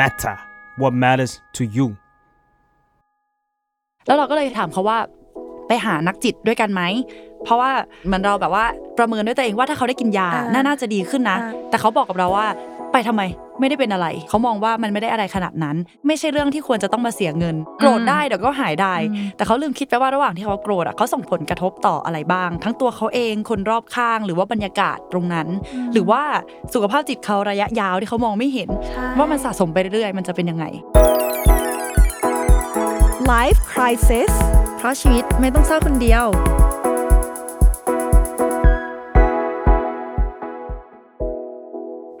[0.00, 0.36] matter
[0.80, 1.86] what matters to you
[4.06, 4.98] แล้วเราก็เลยถามเขาว่า
[5.68, 6.82] ไปหานักจิตด้วยกันไหม
[7.44, 7.70] เพราะว่า
[8.06, 8.64] เหมือนเราแบบว่า
[8.98, 12.46] ประเมินด้วยตัวเองว่าถ้าเขาได้กินยาอ่าน่าน่าจะดีขึ้นนะอ่าแต่เขาบอกกับเราว่า
[12.96, 13.24] ไปทำไม
[13.60, 15.76] ไม่ได้เป็นอะไร เขามองว่ามันไม่ได้อะไรขนาดนั้น
[16.06, 18.94] ไม่ใช่เรื่องที่ควรจะต้องมาเสียเงิน โกรธได้เดี๋ยวก็หายได้
[19.36, 25.48] แต่เขาลืมคิดไปว่าระหว่างที่เขาโกรธอะเขาส่งผลกระทบต่ออะไรบ้าง ทั้งตัวเขาเองคนรอบข้าง หรือว่าบรรยากาศตรงนั้น
[25.92, 26.22] หรือว่า
[26.74, 30.64] สุขภาพจิตเขาระยะยาวที่เขามองไม่เห็นใช่ว่ามันสะสมไปเรื่อยๆมันจะเป็นยังไง
[33.32, 34.32] Life Crisis
[34.78, 36.26] เพราะชีวิตไม่ต้องเศร้าคนเดียว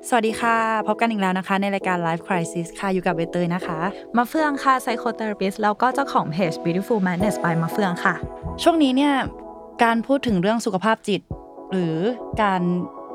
[0.08, 0.56] สวัสดีค่ะ
[0.88, 3.78] พบกันอีกแล้วนะคะ ในรายการ Life Crisis ค่ะ อยู่กับเบเตยนะคะ
[4.16, 8.14] มาเฟืองค่ะ Psychotherapist แล้วก็เจ้าของเพจ Beautiful Madness by มาเฟืองค่ะ
[8.62, 9.14] ช่วงนี้เนี่ย
[9.84, 11.20] การพูดถึงเรื่องสุขภาพจิต
[11.72, 11.96] หรือ
[12.42, 12.62] การ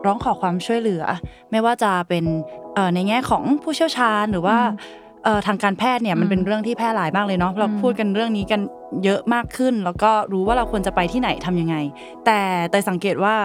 [0.06, 1.04] ร้องขอความช่วยเหลือ
[1.52, 2.26] ไม่ว่าจะเป็น
[2.74, 4.58] เอ่อในแง่ของผู้เชี่ยวชาญหรือว่า
[5.24, 8.62] เอ่อทางการแพทย์เนี่ยมันเป็นเรื่องที่แพร่หลายมากเลยเนาะเราพูดกันเรื่องนี้กัน
[9.04, 11.76] เยอะมากขึ้น แล้วก็รู้ว่าเราควรจะไปที่ไหนทำยังไง
[12.26, 12.40] แต่
[12.72, 13.36] แต่สังเกตว่า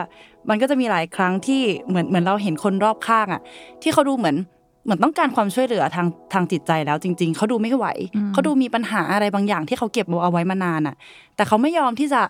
[0.51, 3.41] มันก็จะมีหลายครั้งที่เหมือนเหมือนเราเห็นคนรอบข้างอะ
[3.83, 4.37] ที่เขาดูเหมือน
[4.85, 7.87] เหมือนต้องการความช่วยเหลือทางทางจิตใจแล้วจริง ๆ เขาดูไม่ไหว
[8.33, 10.97] เขาดูมีปัญหาอะไรบางอย่างที่เขาเก็บเอาไว้มานานอะ
[11.37, 12.21] แต่เขาไม่ยอมที่จะ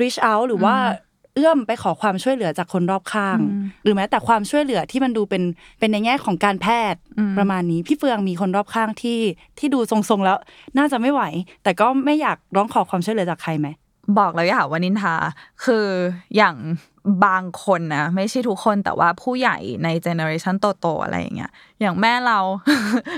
[0.00, 0.74] reach out หรือว่า
[1.34, 3.38] เอื้อมไปขอความช่วยเหลือจากคนรอบข้าง
[3.82, 5.42] หรือแม้แต่ความช่วยเหลือที่มันดูเป็น
[5.78, 7.00] เป็นในแง่ของการแพทย์
[7.38, 9.18] ประมาณนี้ พี่เฟืองมีคนรอบข้างที่
[9.58, 10.36] ที่ดูทรงๆแล้ว
[10.78, 11.22] น่าจะไม่ไหว
[11.62, 13.68] แต่ก็ไม่อยากร้องขอความช่วยเหลือจากใครไหม
[14.18, 15.14] บอกเลยค่ะว่านินทา
[15.64, 15.86] คือ
[16.36, 16.56] อย่าง
[17.26, 22.38] บางคนนะไม่ใช่ทุกคนแต่ว่าผู้ใหญ่ใน generationโตๆอะไรอย่างเงี้ยอย่างแม่เรา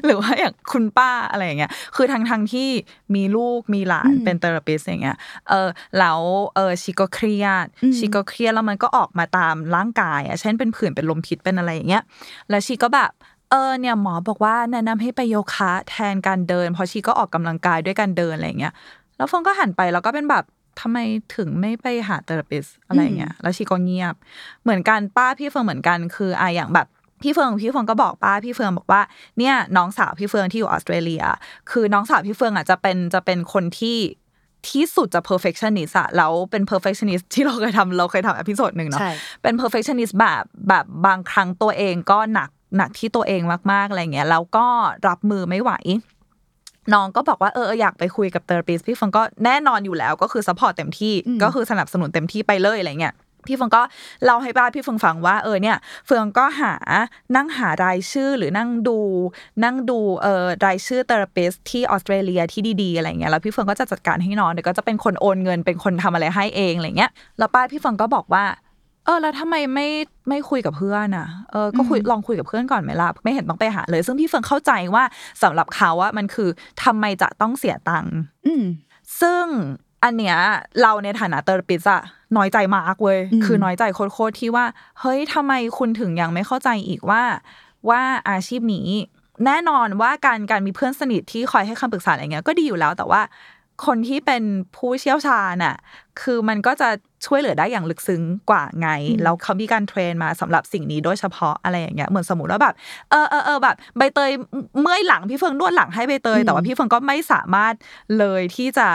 [0.05, 2.69] หรือว่าอย่างคุณป้าอะไรอย่างเงี้ยคือทั้งทั้งๆที่
[3.15, 5.17] มีลูกมีหลานเป็นเทอราปิสอย่างเงี้ย
[5.49, 6.21] เออแล้ว
[6.55, 12.03] เออชีก็เครียดชีก็เครียดแล้วมันก็ออกมาตามร่างกายอะเช่นเป็นผื่นเป็นลมพิษเป็นอะไรอย่างเงี้ย
[12.51, 13.11] แล้วชีก็แบบ
[13.51, 18.75] เออเนี่ยหมอบอกว่าแนะนำให้ไปโยคะแทนการเดินเพราะชีก็ออกกำลังกายด้วยการเดินอะไรอย่างเงี้ย
[19.17, 20.45] แล้วฟงก็หันไปแล้วก็เป็นแบบ
[20.81, 20.99] ทำไม
[21.37, 24.15] ถึงไม่ไปหาเทอราปิสอะไรเงี้ยแล้วชีก็เงียบ
[24.63, 26.87] เหมือนกันป้าพี่เฟิงเหมือนกันคืออะอย่างแบบ
[27.23, 29.03] พี่เฟิงพี่เฟิงก็บอกป้าพี่เฟิงบอกว่า
[29.39, 31.23] เนี่ยน้องสาวพี่เฟิงที่อยู่ออสเตรเลีย
[31.71, 33.99] คือน้องสาวพี่เฟิงอะจะเป็นจะเป็นคนที่
[34.69, 39.13] ที่สุดจะ perfectionist อะแล้วเป็น perfectionist ที่เราเคยทำเราเคยทำ episode หนึ่งเนาะใช่
[39.43, 44.67] เป็น perfectionist แบบแบบบางครั้งตัวเองก็หนักหนักที่ตัวเองมากๆอะไรเงี้ยแล้วก็
[45.09, 45.73] รับมือไม่ไหว
[46.95, 53.15] น้องก็บอกว่าเออเอออยากไปคุยกับ therapist พี่เฟิงก็แน่นอนอยู่แล้วก็คือ support เต็มที่ก็คือสนับสนุนเต็มที่ไปเลยอะไรเงี้ย
[53.47, 53.83] พี่เฟิงก็
[54.25, 55.77] เล่าให้ป้าพี่เฟิงฟังว่าเออเนี่ย
[56.07, 56.75] เฟิงก็หา
[57.37, 58.99] นั่งหารายชื่อหรือนั่งดู
[59.65, 68.45] นั่งดูเออรายชื่อเทอราปิสที่ออสเตรเลียที่ดีๆอะไรเงี้ยแล้วพี่เฟิงก็จะจัดการให้น้องเดี๋ยวก็จะเป็นคนโอนเงินเป็นคนทำอะไรให้เองอะไรเงี้ยแล้วป้าพี่เฟิงก็บอกว่า
[69.07, 69.89] เออแล้วทำไมไม่
[70.29, 75.05] ไม่คุยกับเพื่อนอะเออก็คุยลองคุยกับเพื่อนก่อนไหมล่ะไม่เห็นต้องไปหาเลย ซึ่งพี่เฟิงเข้าใจว่า
[75.43, 76.49] สำหรับเขาว่ามันคือ
[76.85, 78.15] ทำไมจะต้องเสียตังค์
[78.47, 78.65] อืม
[79.21, 79.45] ซึ่ง
[80.05, 80.37] อันเนี้ย
[80.83, 82.03] เราในฐานะเตอร์ปิสอะ
[82.37, 84.65] น้อยใจมากเว้ยอืมคือน้อยใจโคตรๆที่ว่า
[85.01, 87.23] เฮ้ยทำไมคุณถึงยังไม่เข้าใจอีกว่า
[87.89, 88.89] ว่าอาชีพนี้
[89.47, 93.21] แน่นอนว่าการการมีเพื่อนสนิทที่คอยให้คำปรึกษาอะไรเงี้ยก็ดีอยู่แล้วแต่ว่า
[93.87, 94.43] คนที่เป็น
[94.77, 95.77] ผู้เชี่ยวชาญน่ะ
[96.21, 96.89] คือมันก็จะ
[97.27, 98.89] ช่วยเหลือได้อย่างลึกซึ้งกว่าไง
[99.23, 102.75] แล้วเขามีการเทรนมาสำหรับสิ่งนี้โดยเฉพาะอะไรอย่างเงี้ยเหมือนสมมติว่าแบบ
[103.11, 104.31] เออเออเออแบบใบเตย
[104.81, 107.75] เมื่อยหลังพี่เฟิงนวดหลังให้ใบเตย แต่ว่าพี่เฟิงก็ไม่สามารถ
[108.19, 108.89] เลยที่จะ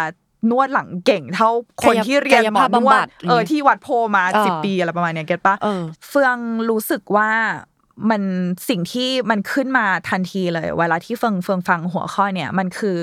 [0.51, 1.49] นวดหลังเก่งเท่า
[1.81, 6.37] คนที่เรียนหมอนกายภาพบำวบัดดเออที่วัดโพมาเออสิบปีอะไรประมาณเนี้ยเก็ตปะเออเฟือง
[6.69, 7.31] รู้สึกว่า
[8.09, 8.21] มัน
[8.69, 12.97] สิ่งที่มันขึ้นมาทันทีเลย เวลาที่เฟืองเฟืองฟังหัวข้อเนี่ย มันคือ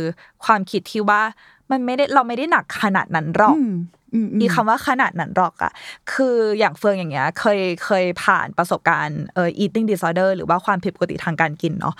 [0.44, 1.22] ความคิดที่ว่า
[1.70, 3.72] มันไม่ได้เราไม่ได้หนักขนาดนั้นหรอกอืม
[4.14, 5.72] อืมอืมอีคำว่าขนาดนั้นหรอกอะ
[6.12, 11.94] คืออย่างเฟืองอย่างเงี้ย เคยเคยผ่านประสบการณ์เอ่อ eating disorder หรือว่าความผิดปกติทางการกินเนาะ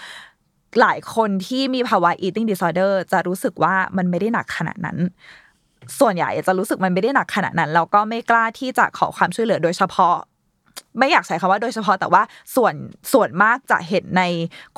[0.80, 4.98] หลายคนที่มีภาวะ eating disorder จะรู้สึกว่ามันไม่ได้หนักขนาดนั้น
[6.00, 10.16] ส่วนใหญ่จะรู้สึกมันไม่ได้หนักขนาดนั้นแล้วก็ไม่กล้าที่จะขอความช่วยเหลือโดยเฉพาะ
[10.98, 12.22] ไม่อยากใช้คำว่าโดยเฉพาะแต่ว่า
[12.56, 12.74] ส่วน
[13.12, 14.22] ส่วนมากจะเห็นใน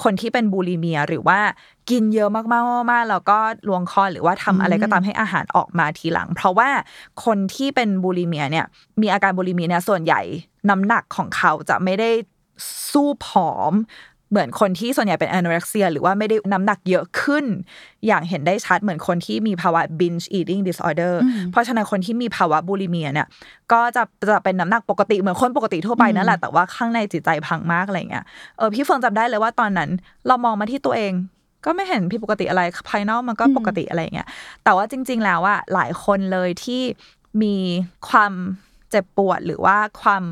[0.03, 1.38] คนที่เป็นบูลิเมีย หรือว่า
[1.90, 3.38] กินเยอะมากๆมากๆแล้วก็
[3.69, 6.69] ลวงคอหรือว่าทำอะไรก็ตามให้อาหารออกมาทีหลัง เพราะว่า
[7.25, 8.66] คนที่เป็นบูลิเมียเนี่ย
[9.00, 10.20] มีอาการบูลิเมียเนี่ยส่วนใหญ่
[10.70, 12.10] น้ำหนักของเขาจะไม่ได้
[12.92, 13.75] สู้ผอม
[14.31, 17.44] เหมือนคนที่ส่วนใหญ่เป็น anorexia หรือว่าไม่ได้น้ำหนักเยอะขึ้น
[18.06, 21.14] อย่างเห็นได้ชัดเหมือนคนที่มีภาวะ binge eating disorder
[21.50, 23.26] เพราะฉะนั้นคนที่มีภาวะบูลิเมียเนี่ย
[23.72, 28.25] ก็จะจะเป็นน้ำหนักปกติเหมือนคนปกติทั่วไปนั่นแหละแต่ว่าข้างในจิตใจพังมากอะไรเงี้ย
[28.58, 29.90] เออพี่เฟิงจำได้เลยว่าตอนนั้น
[30.26, 31.12] เรามองมาที่ตัวเอง
[31.65, 34.29] ก็ไม่เห็นผิดปกติอะไรภายนอกมันก็ปกติอะไรเงี้ย
[34.65, 36.83] แต่ว่าจริง ๆ แล้วอะหลายคนเลยที่
[37.43, 37.57] มี
[38.09, 38.33] ความ
[38.91, 40.23] เจ็บปวดหรือว่าความ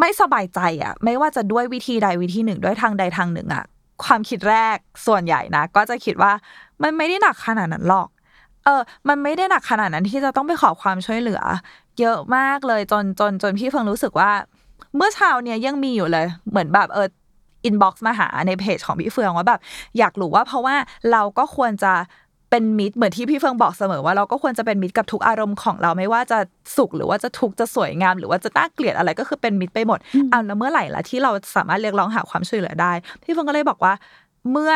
[0.00, 3.64] ไม่สบายใจอะไม่ว่าจะด้วยวิธีใดวิธีหนึ่งด้วยทางใดทางหนึ่งอะ
[4.04, 4.76] ความคิดแรก
[5.06, 6.32] ส่วนใหญ่นะ ก็จะคิดว่า
[6.82, 8.08] มันไม่ได้หนักขนาดนั้นหรอก
[8.64, 11.40] เออ มันไม่ได้หนักขนาดนั้นที่จะต้องไปขอความช่วยเหลือ
[12.00, 14.30] เยอะมากเลยจนจนจนพี่เฟิงรู้สึกว่า
[14.96, 17.08] เมื่อเช้าเนี่ยยังมีอยู่เลย เหมือนแบบเออ
[17.64, 19.60] อินบ็อกซ์มาหาในเพจของพี่เฟืองว่าแบบ
[19.98, 20.76] อยากรู้ว่าเพราะว่า
[21.12, 21.92] เราก็ควรจะ
[22.50, 26.38] เป็นมิตรเหมือนที่พี่เฟืองบอกเสมอว่าเราก็ควรจะเป็นมิตรกับทุกอารมณ์ของเราไม่ว่าจะ
[26.76, 29.98] สุขหรือว่าจะทุกข์จะสวยงาม หรือว่าจะน่าเกลียดอะไรก็คือเป็นมิตรไปหมด
[30.32, 33.92] อ้าวแล้วเมื่อไหร่ล่ะที่เราสามารถเรียกร้องหาความช่วยเหลือได้ พี่เฟืองก็เลยบอกว่า
[34.50, 34.72] เมื่อ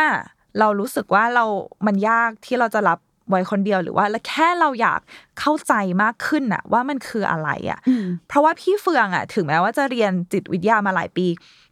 [0.59, 1.45] เรารู้สึกว่าเรา
[1.87, 2.99] มันยากที่เราจะรับ
[3.31, 5.01] ไว้คนเดียวหรือว่าแค่เราอยาก
[5.41, 7.81] เข้าใจมากขึ้นน่ะ ว่ามันคืออะไรอะ
[8.29, 11.27] เพราะว่าพี่เฟืองอะ ถึงแม้ว่าจะเรียนจิตวิทยามาหลายปี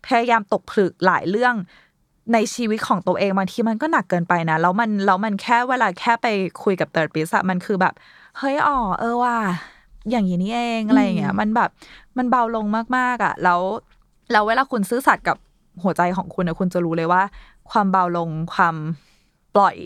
[0.06, 1.54] พยายามตกผลึกหลายเรื่อง
[2.32, 6.26] ในชีวิตของตัวเองบางทีมันก็หนักเกินไปนะแล้วมันแล้วมันแค่เวลาแค่ไป
[6.62, 7.94] คุยกับเติร์ดปิสอะมันคือแบบ
[8.38, 9.36] เฮ้ยอ๋อเออว่า
[10.10, 11.70] อย่างนี้นี่เองอะไรอย่างเงี้ยมันแบบ
[12.16, 12.66] มันเบาลง
[12.96, 13.60] มากๆอะ แล้ว
[14.32, 15.36] แล้วเวลาคุณซื่อสัตย์กับ
[15.82, 17.22] หัวใจของคุณนะคุณจะรู้เลยว่า
[17.70, 18.76] ความเบาลงความ
[19.54, 19.76] ปล่อย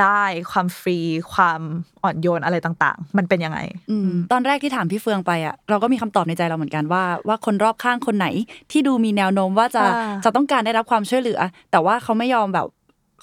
[0.00, 0.22] ได้
[0.52, 0.98] ความฟรี
[1.32, 1.60] ความ
[2.02, 3.58] อ่อนโยนอะไรต่างๆ มันเป็นยังไง
[3.90, 8.26] อืมตอนแรกที่ถามพี่เฟืองไปอะเราก็มีคำตอบในใจเราเหมือนกันว่า ว่าคนรอบข้างคนไหน
[8.70, 11.40] ที่ดูมีแนวโน้มว่าจะอ่าจะต้องการได้รับความช่วยเหลือ
[11.70, 12.66] แต่ว่าเขาไม่ยอมแบบ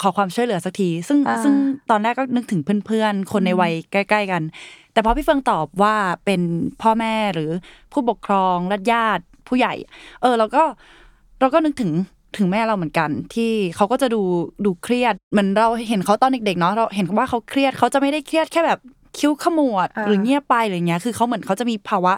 [0.02, 1.54] ขอความช่วยเหลือสักที ซึ่งอ่าซึ่ง
[1.90, 4.42] ตอนแรกก็นึกถึงเพื่อนๆ คนในวัยใกล้ ๆ กัน
[4.94, 6.42] แต่พอพี่เฟืองตอบว่าเป็น
[6.82, 7.50] พ่อแม่หรือ
[7.92, 9.74] ผู้ปกครองญาติญาติผู้ใหญ่
[10.22, 10.64] เออเราก็
[11.40, 11.92] เราก็นึกถึง
[12.38, 14.22] ถึงแม่เราเหมือนกัน ที่เขาก็จะดู
[14.66, 18.80] ดูเครียดเหมือนเราเห็นเขาตอนเด็กๆเนาะเราเห็นว่าเขาเครียดเขาจะไม่ได้เครียดแค่แบบ
[19.18, 22.14] คิ้วขมวดอ่าหรือเงียบไปอะไรเงี้ยคือเขาเหมือนเขาจะมีภาวะ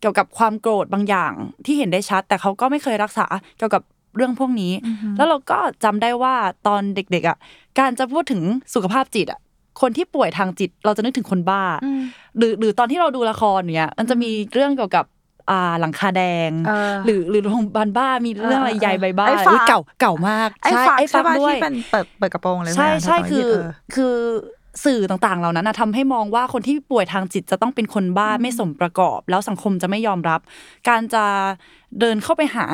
[0.00, 1.32] เกี่ยวกับความโกรธบางอย่าง
[1.66, 3.26] ที่เห็นได้ชัด แต่เขาก็ไม่เคยรักษา
[3.58, 3.82] เกี่ยวกับ
[4.16, 4.72] เรื่องพวกนี้
[5.16, 6.34] แล้วเราก็จำได้ว่า
[6.66, 7.36] ตอนเด็ก ๆอะ
[7.78, 8.42] การจะพูดถึง
[8.74, 9.40] สุขภาพจิตอะ
[9.80, 11.62] คนที่ป่วยทางจิตเราจะนึกถึงคนบ้า
[12.36, 15.04] หรือหรือตอนที่เราดูละครเนี่ยมันจะมีเรื่องเกี่ยวกับ
[15.50, 24.16] อ่าหลังคาแดงเออหรือหรือโรงพยาบาลบ้ามีเรื่องอะไรเออเออใหญ่ใบบ้าไอ้ฟ้าอุ๊ยเก่าเก่ามากไอ้ใช่ฟักไอ้ใช่ฟักป่ะด้วยที่เป็นเปิดเปิดกระโปรงเลยใช่ไหมใช่ถ้าจำไม่คืผิอดเออคือ
[24.84, 30.40] สื่อต่างๆ เหล่านั้นนะทำให้มองว่าคนที่ป่วยทางจิตจะต้องเป็นคนบ้าไม่สมประกอบ แล้วสังคมจะไม่ยอมรับ
[30.88, 31.24] การจะ
[32.00, 32.66] เดินเข้าไปหา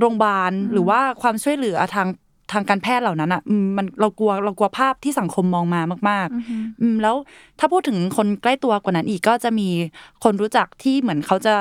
[0.00, 2.08] โรงพยาบาลหรือว่าความช่วยเหลือทาง
[2.52, 7.16] ทางการแพทย์เหล่านั้นอะอืมมันเรากลัวเรากลัวภาพที่สังคมมองมามากๆอืมแล้ว
[7.58, 9.68] ถ้าพูดถึงคนใกล้ตัวกว่านั้นอีกก็จะมี
[10.24, 11.56] คนรู้จักที่เหมือนเขาจะ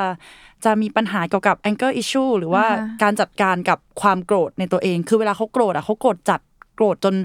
[0.65, 6.39] จะมีปัญหาเกี่ยวกับ anger issue หรือว่าอ่าฮะการจัดการกับความโกรธในตัวเอง คือเวลาเขาโกรธอะเขาโกรธจัด
[6.75, 7.15] โกรธจน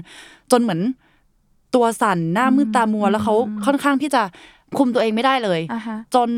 [0.51, 0.81] จนเหมือน
[1.75, 3.35] ตัวสั่นหน้ามืดตามัว แล้วเขา
[3.65, 4.23] ค่อนข้างที่จะ
[4.77, 6.29] คุมตัวเองไม่ได้เลยอ่าฮะจน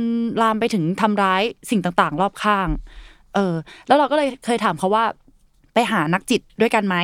[0.42, 2.68] ลามไปถึงทำร้ายสิ่งต่างๆ รอบข้าง
[3.36, 3.56] เออ
[3.88, 5.06] แล้วเราก็เลยเคยถามเขาว่า
[5.74, 6.96] ไปหานักจิตด้วยกันไหม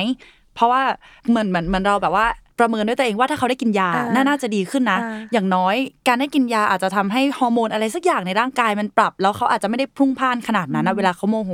[0.54, 0.82] เพราะว่า
[1.28, 2.26] เหมือนเหมือนเหมือนเราแบบว่า
[2.58, 5.74] ประเมินด้วยตัวเองว่าถ้าเขาได้กินยาอ่าน่าน่าจะดีขึ้นนะอ่าอย่างน้อย
[6.08, 11.52] การได้กินยาอาจจะทำให้ฮอร์โมนอะไรสักอย่างในร่างกายมันปรับ แล้วเขาอาจจะไม่ได้พรุ่งพล่านขนาดนั้นนะเวลาเขาโมโห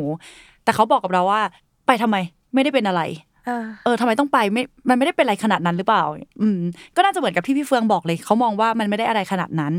[0.65, 1.41] แต่เขาบอกกับเราว่า
[1.87, 2.17] ไปทำไม
[2.55, 3.03] ไม่ได้เป็นอะไร
[3.47, 6.03] เออเออทำไมต้องไปไม่ มันไม่ได้เป็นอะไรขนาดนั้นหรือเปล่า
[6.43, 6.61] อืม
[6.97, 9.73] ก็น่าจะเหมือนกับที่พี่เฟืองบอกเลย เขามองว่ามันไม่ได้อะไรขนาดนั้น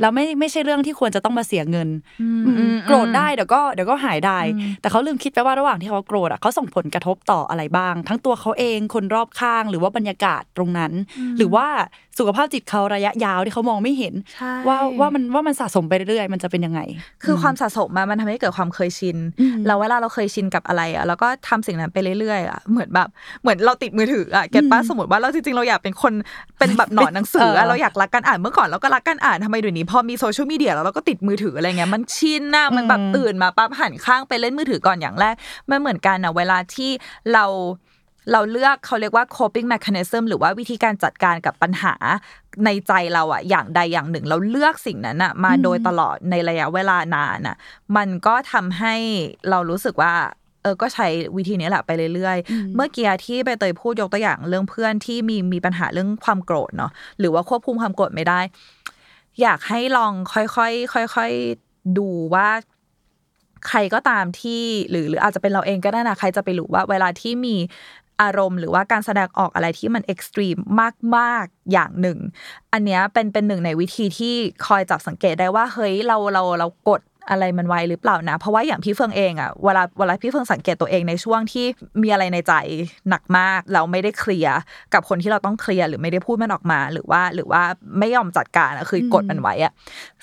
[0.00, 1.88] แล้วไม่ไม่ใช่เรื่องที่ควรจะต้องมาเสียเงิน
[2.20, 2.26] อื
[2.72, 4.38] มโกรธได้เดี๋ยวก็เดี๋ยวก็หายได้
[4.80, 10.92] แต่เขาลืมคิดไปว่าระหว่างที่เขาโกรธอะเขาส่งผลกระทบต่ออะไรบ้าง ทั้งตัวเขาเองคนรอบข้าง หรือว่าบรรยากาศตรงนั้น
[11.38, 11.66] หรือว่า
[12.18, 16.80] สุขภาพจิตเขาระยะยาวที่เขามองไม่เห็นใช่ว่าว่ามันว่ามันสะสมไปเรื่อยๆมันจะเป็นยังไง
[17.24, 23.08] คือความสะสมมามันทำให้เกิดความเคยชินอืมแล้วเวลาเราเคยชินกับอะไรอะแล้วก็ทำสิ่งนั้นไปเรื่อยๆอะเหมือนแบบ
[23.42, 26.12] เหมือนเราติดมือถืออะเก็ตป้าสมมติว่าเราจริงๆเราอยากเป็นคน
[26.58, 35.34] เป็นแบบหนอนหนังสืออะเออเราอยากรักการอ่านเมื่อก่อนเราก็รักการอ่านทำไมเดี๋ยวนี้พอมีโซเชียลมีเดียแล้วเราก็ติดมือถืออะไรเงี้ยมันชินนะมันแบบอืมตื่นมาปั๊บหันข้างไปเล่นมือถือก่อนอย่างแรก
[35.70, 36.90] มันเหมือนกันอะเวลาที่
[37.32, 37.46] เรา
[38.32, 41.94] เราเลือกเขาเรียกว่า coping mechanism หรือว่าวิธีการจัดการกับปัญหา
[42.64, 47.56] ในใจเราอะอย่างใดอย่างหนึ่ง เราเลือกสิ่งนั้นอะมาโดยตลอดในระยะเวลานานอะ
[47.96, 48.94] มันก็ทำให้
[49.50, 50.14] เรารู้สึกว่า
[50.62, 58.40] เออก็ใช้วิธีนี้แหละไปเรื่อยๆ เมื่อกี้ที่ใบเตยพูดยกตัวอย่างเรื่องเพื่อนที่มีมีปัญหาเรื่องความโกรธเนาะหรือว่าควบคุมความโกรธไม่ได้
[59.40, 60.68] อยากให้ลองค่อ
[61.02, 62.48] ยๆค่อยๆดูว่า
[63.68, 67.56] ใครก็ตามที่หรือหรืออาจจะเป็นเราเองก็ได้นะใครจะไปรู้ว่า เวลาที่มี
[68.22, 70.56] อารมณ์หรือว่าการแสดงออกอะไรที่มันเอ็กซ์ตรีม
[71.16, 72.18] มากๆอย่างหนึ่ง
[72.72, 74.34] อันเนี้ยเป็นเป็นหนึ่งในวิธีที่
[74.66, 81.66] คอยจับสังเกตได้ว่าเฮ้ยเราเราเรากด อะไรมันไวหรือเปล่านะ เพราะว่าอย่างพี่เฟืองเองอะเวลาเวลาพี่เฟืองสังเกตตัวเองในช่วงที่
[82.02, 82.52] มีอะไรในใจ
[83.08, 84.58] หนักมากเราไม่ได้เคลียร์
[84.94, 87.62] กับคนที่เราต้องเคลียร์หรือไม่ได้พูดมันออกมาหรือว่าหรือว่า
[87.98, 89.72] ไม่ยอมจัดการอะคือกดมันไว้อะ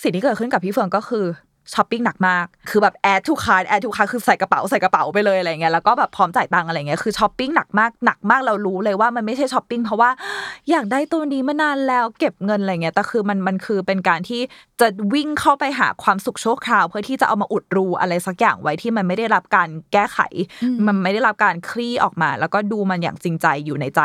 [0.03, 1.25] สิ่งที่เกิดขึ้นกับพี่เฟืองก็คือ
[1.73, 10.09] ช้อปปิ้งหนักมาก คือแบบ add to cart add to cart คือใส่กระเป๋าใส่กระเป๋าไปเลยอะไรเงี้ย แล้วก็แบบพร้อมจ่ายตังค์อะไรเงี้ย คือช้อปปิ้งหนักมาก หนักมากเรารู้เลยว่ามันไม่ใช่ช้อปปิ้งเพราะว่า
[10.69, 14.41] อยากได้ตัวนี้มานานแล้วเก็บเงินอะไรเงี้ย แต่คือมันมันคือเป็นการที่
[14.81, 20.19] จะวิ่งเข้าไปหาความสุขชั่วคราว เพื่อที่จะเอามาอุดรูอะไรสักอย่างไว้ที่มันไม่ได้รับการแก้ไข
[20.87, 24.01] มันไม่ได้รับการคลี่ออกมา แล้วก็ดูมันอย่างจริงใจอยู่ในใจ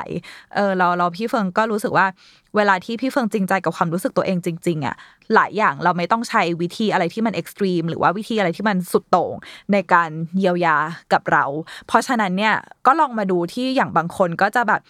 [0.54, 2.06] เออเราเราพี่เฟิงก็รู้สึกว่า
[2.56, 4.96] เวลาที่พี่เฟิงจริงใจกับความรู้สึกตัวเองจริงๆอะ
[5.34, 9.34] หลายอย่างเราไม่ต้องใช้วิธีอะไรที่มันเอ็กซ์ตรีมหรือว่าวิธีอะไรที่มันสุดโต่ง
[9.72, 10.76] ในการเยียวยา
[11.12, 11.44] กับเรา
[11.86, 12.54] เพราะฉะนั้นเนี่ย
[12.86, 14.80] ก็ลองมาดูที่อย่างบางคนก็จะแบบ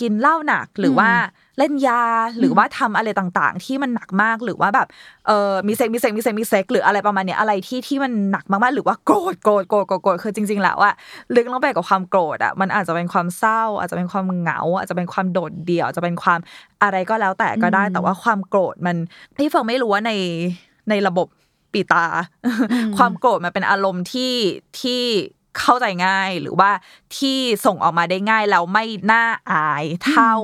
[0.00, 1.10] กินเหล้าหนักหรือว่า
[1.58, 2.02] เล่นยา
[2.38, 4.86] หรือว่าทำอะไรต่างๆ ที่มันหนักมากหรือว่าแบบ
[5.26, 10.94] เออมีเซ็กซ์มีเซ็กซ์มีเซ็กซ์มีเซ็กซ์หรืออะไรประมาณเนี้ยอะไรที่ที่มันหนักมากๆ หรือว่าโกรธโกรธโกรธโกรธโกรธคือจริง ๆ แล้วอะ
[11.34, 16.38] ลึกลงไปกับความโกรธอะมันอาจจะเป็นความเศร้า อาจจะเป็นความเหงา อาจจะเป็นความโดดเดี่ยวอาจจะเป็นความ
[16.82, 18.96] อะไรก็แล้วแต่ก็ได้ แต่ว่าความโกรธมัน
[19.38, 20.12] ที่เฟิงไม่รู้ว่าใน
[20.90, 21.26] ในระบบ
[21.72, 22.06] ปีตา
[22.96, 24.34] ความโกรธมันเป็นอารมณ์ที่
[24.80, 25.02] ที่
[25.58, 26.70] เข้าใจง่ายหรือว่า
[27.16, 30.34] ที่ส่งออกมาได้ง่ายแล้วไม่น่าอายเท่า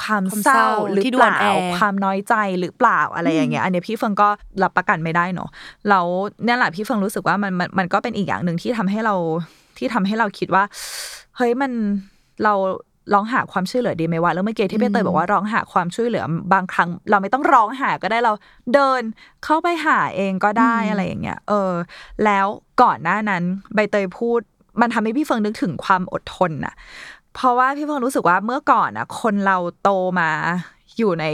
[0.00, 1.46] ความความเศร้าเศร้าหรือที่ดูเปอ่อนล่าแอ
[1.76, 4.28] ความน้อยใจหรือเปล่าอะไรอย่างเงี้ยอันเนี้ยพี่เฟิงก็
[4.62, 5.50] รับประกันไม่ได้เนอะ
[5.88, 6.06] แล้ว
[6.44, 9.14] เนี่ยแหละพี่เฟิงรู้สึกว่ามันมันมันก็เป็นอีกอย่างหนึ่งที่ทำให้เรา
[9.78, 10.64] ที่ทำให้เราคิดว่า
[11.36, 11.72] เฮ้ยมัน
[12.44, 12.54] เรา
[13.12, 18.32] ร้องหาความช่วยเหลือดีไหมวะแล้วเมื่อกี้ที่พี่เตยบอกว่าร้องหาความช่วยเหลือ บางครั้ง เราไม่ต้องร้องหาก็ได้เรา
[18.74, 19.02] เดิน
[19.44, 21.72] เข้าไปหาเองก็ได้อะไรอย่างเงี้ยเออ
[22.24, 22.46] แล้ว
[22.82, 23.42] ก่อนหน้านั้น
[23.74, 24.40] ใบเตยพูด
[24.80, 26.74] มันทำให้พี่เฟิงนึกถึงความอดทนน่ะ
[27.34, 30.30] เพราะว่าพี่เฟิงรู้สึกว่าเมื่อก่อนอะ คนเราโตมา
[30.98, 31.24] อยู่ใน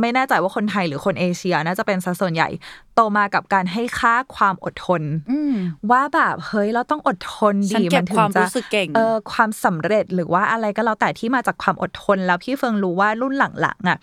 [0.00, 2.48] ไม่แน่ใจว่าคนไทยหรือคนเอเชียน่าจะเป็นสัดส่วนใหญ่
[2.94, 5.54] โตมากับการให้ค่าความอดทนอืม
[5.90, 13.98] ว่าแบบเฮ้ยเราต้องอดทนฉันดีเก็บถึควางมจะรู้สึกเก่งเออความสำเร็จหรือว่าอะไรก็แล้วแต่ที่มาจากความอดทนแล้วพี่เฟิงรู้ว่ารุ่นหลังๆอะ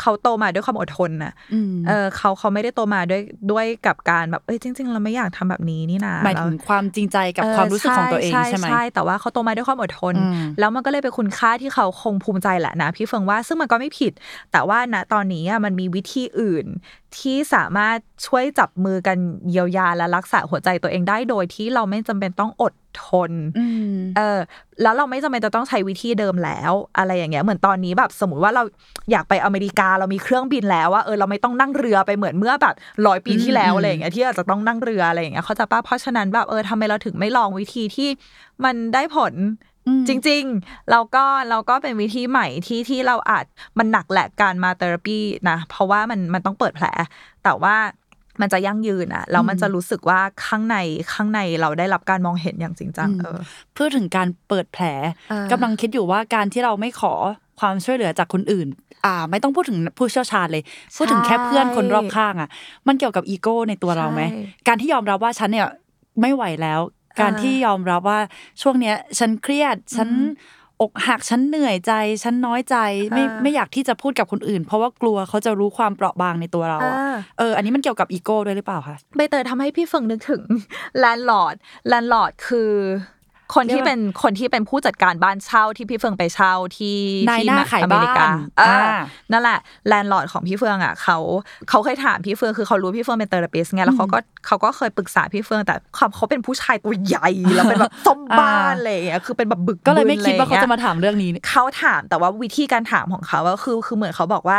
[0.00, 14.12] เขาโตมาด้วยความอดทนน่ะอืมเออเขาเขาไม่ได้โตมาด้วยด้วยกับการแบบเอ้ยจริง ๆ เราไม่อยากทำแบบนี้นี่นะหมายถึงความจริงใจกับความรู้สึกของตัวเองใช่ไหมใช่แต่ว่าเขาโตมาด้วยความอดทนอืมแล้วมันก็เลยเป็นคุณค่าที่เขาคงภูมิใจแหละนะพี่เฟิงว่าซึ่งมันก็ไม่ผิด
[14.52, 16.66] แต่ว่าณตอนนี้อะมันมีวิธีอื่น
[17.20, 19.18] ที่สามารถช่วยจับมือกัน
[19.50, 24.38] เยียวยาและรักษาหัวใจตัวเองได้โดยที่เราไม่จำเป็นต้องอดทนอืมเออ
[24.82, 28.62] แล้วเราไม่จำเป็นจะต้องใช้วิธีเดิมแล้ว อะไรอย่างเงี้ยเหมือนตอนนี้แบบ สมมติว่าเรา
[29.10, 32.74] อยากไปอเมริกาเรามีเครื่องบินแล้วว่าเออเราไม่ต้องนั่งเรือไปเหมือนเมื่อแบบ
[33.06, 38.08] ร้อยปีที่แล้วอืมอะไรอย่างเงี้ยที่อาจจะต้องนั่งเรืออะไรอย่างเงี้ยเขาใจะป้าเพราะฉะนั้นแบบเออทำไมเราถึงไม่ลองวิธีที่
[38.64, 39.73] มันได้ผลอืม
[40.08, 43.44] จริงๆ เราก็เราก็เป็นวิธีใหม่ที่ที่เราอาจ
[43.78, 45.18] มันหนักแหละการมาเทอราปี
[45.50, 46.86] นะ เพราะว่ามันมันต้องเปิดแผล
[47.44, 47.76] แต่ว่า
[48.40, 50.76] มันจะยั่งยืนอะแล้วมันจะรู้สึกว่าข้างใน
[51.12, 53.38] ข้างในเราได้รับการมองเห็นอย่างจริงจังอืมเออ
[53.74, 54.84] เพื่อถึงการเปิดแผล
[55.32, 57.14] อ่ากำลังคิดอยู่ว่าการที่เราไม่ขอ
[57.60, 58.68] ความช่วยเหลือจากคนอื่น
[59.06, 60.62] อ่า ไม่ต้องพูดถึงผู้เชี่ยวชาญเลย
[60.96, 62.48] พูดถึงแค่เพื่อนคนรอบข้างอะ
[62.86, 65.68] มันเกี่ยวกับอีโก้ในตัวเราไหมใช่การที่ยอมรับว่าฉันเนี่ย
[66.20, 66.80] ไม่ไหวแล้ว
[67.20, 68.20] การที่ยอมรับว่า
[68.62, 70.08] ช่วงเนี้ย ฉันเครียดฉัน
[70.82, 71.92] อกหักฉันเหนื่อยใจ
[72.24, 72.76] ฉันน้อยใจ
[73.12, 80.42] ไม่อ่าไม่อยากที่จะพูดกับคนอื่น เพราะว่ากลัวเขาจะรู้ความเปราะบางในตัวเราอะอ่าเออ อันนี้มันเกี่ยวกับอีโก้ด้วยหรือเปล่าคะใบเตยทำให้พี่เฟิงนึกถึง
[80.98, 81.56] แลนด์ลอร์ด
[81.88, 82.70] แลนด์ลอร์ดคือ
[83.54, 86.96] คนที่เรียกว่าเป็นคนที่เป็นผู้จัดการบ้านเช่าที่พี่เฟิงไปเช่าที่
[87.28, 89.00] นายที่หน้าขายอเมริกาบ้านเอออ่า
[89.32, 89.58] นั่นแหละ
[89.88, 91.18] แลนด์ลอร์ดของพี่เฟืองอะเขา
[91.68, 104.58] เขาเคยถามพี่เฟืองคือเขารู้พี่เฟืองเป็นเทอราปิสไงแล้วเขาก็เขาก็เคยปรึกษาพี่เฟืองแต่เขาเขาเป็นผู้ชายตัวใหญ่แล้วเป็นแบบสมบ้านอะไรอย่างเลยคือเป็นแบบบึกก็เลยไม่คิดว่าบึเขานจะมาถามเรื่องนี้เขาถามแต่ว่าวิธีการถามของเขาก็คือคือเหมือนเขาบอกว่า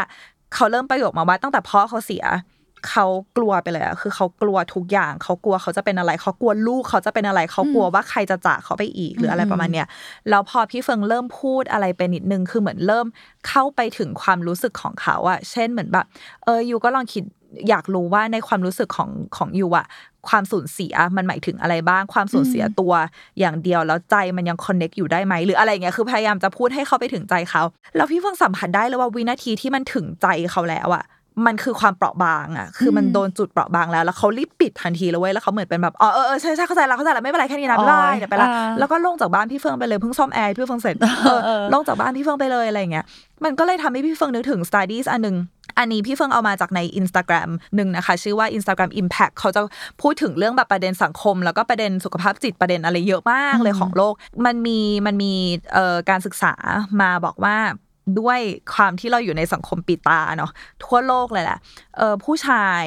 [0.56, 2.24] เขาเริ่มประโยคมาว่าตั้งแต่พ่อเขาเสีย
[2.90, 3.06] เขา
[3.38, 9.88] กลัวไปเลยอะคือเขากลัวทุกอย่าง เขากลัวเขาจะเป็นอะไร เขากลัวลูกเขาจะเป็นอะไร เขากลัวว่าใครจะจากเขาไปอีกหรืออะไรประมาณเนี้ย
[10.30, 13.06] แล้วพอพี่เฟิงเริ่มพูดอะไรไปนิดนึงคือเหมือนเริ่ม
[13.48, 16.06] เข้าไปถึงความรู้สึกของเขาอะเช่นเหมือนแบบ
[16.46, 17.24] เออยูก็ลองคิด
[17.70, 19.88] อยากรู้ว่าในความรู้สึกของของยูอะ
[20.30, 22.94] ความสูญเสียมันหมายถึงอะไรบ้าง ความสูญเสียตัว
[23.40, 27.64] อย่างเดียวแล้วใจมันยังคอนเน็กอยู่ได้ไหมหรืออะไรเงี้ยคือพยายามจะพูดให้เขาไปถึงใจเขา
[27.96, 31.04] แล้วพี่เฟิงสัมผัสได้เลยว่าวินาทีที่มันถึงใจเขาแล้วอะ
[31.46, 43.06] มันคือความเปราะบางอะคือมันโดนจุดเปราะบางแล้ว แล้วเขารีบปิดทันทีเลยเว้ย แล้วเขาเหมือนเป็นแบบ อ๋อ เออเออใช่ใช่เข้าใจแล้วเข้าใจแล้วไม่เป็นไรแค่นี้นะไม่เป็นไรเดี๋ยวไปละอ่าแล้วก็ลงจากบ้านพี่เฟิงไปเลยเพิ่งซ่อมแอร์ให้พี่เฟิงเสร็จเออเออลงจากบ้านพี่เฟิงไปเลยอะไรอย่างเงี้ย
[43.44, 45.38] มันก็เลยทำให้พี่เฟิงนึกถึง studies อันหนึ่ง
[45.80, 49.62] อันนี้พี่เฟิงเอามาจากใน Instagram หนึ่งนะคะ ชื่อว่า Instagram Impact เขาจะ
[50.02, 54.14] พูดถึงเรื่องแบบประเด็นสังคม แล้วก็ประเด็นสุขภาพจิตประเด็นอะไรเยอะมากเลยของโลก
[54.46, 55.34] มันมีมันมี
[55.74, 56.54] เอ่อการศึกษา
[57.02, 57.58] มาบอกว่า
[58.20, 58.40] ด้วย
[58.74, 60.52] ความที่เราอยู่ในสังคมปิดตาเนาะ
[60.84, 61.58] ทั่วโลกเลยแหละ
[61.98, 62.84] เออผู้ชาย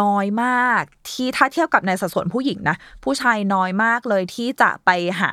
[0.00, 4.90] น้อยมากที่ถ้าเทียบกับในสัดส่วนผู้หญิงนะผู้ชายน้อยมากเลยที่จะไป
[5.20, 5.32] หา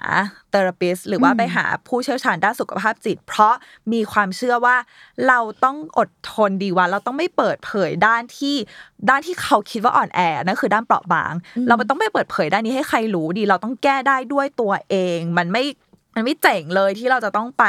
[0.49, 3.55] เทอราปิสหรือว่าอืมไปหาผู้เชี่ยวชาญด้านสุขภาพจิต เพราะ
[3.93, 4.77] มีความเชื่อว่า
[5.27, 8.55] เราต้องอดทนดีว่าเราต้องไม่เปิดเผยด้านที่
[9.09, 11.33] ด้านที่เขาคิดว่าอ่อนแอนั่นคือด้านเปราะบาง
[11.67, 15.63] เราไม่ต้องไม่เปิดเผยด้านนี้ให้ใครรู้ดี เราต้องแก้ได้ด้วยตัวเอง มันไม่
[16.15, 17.65] มันไม่เจ๋งเลยที่เราจะต้องไป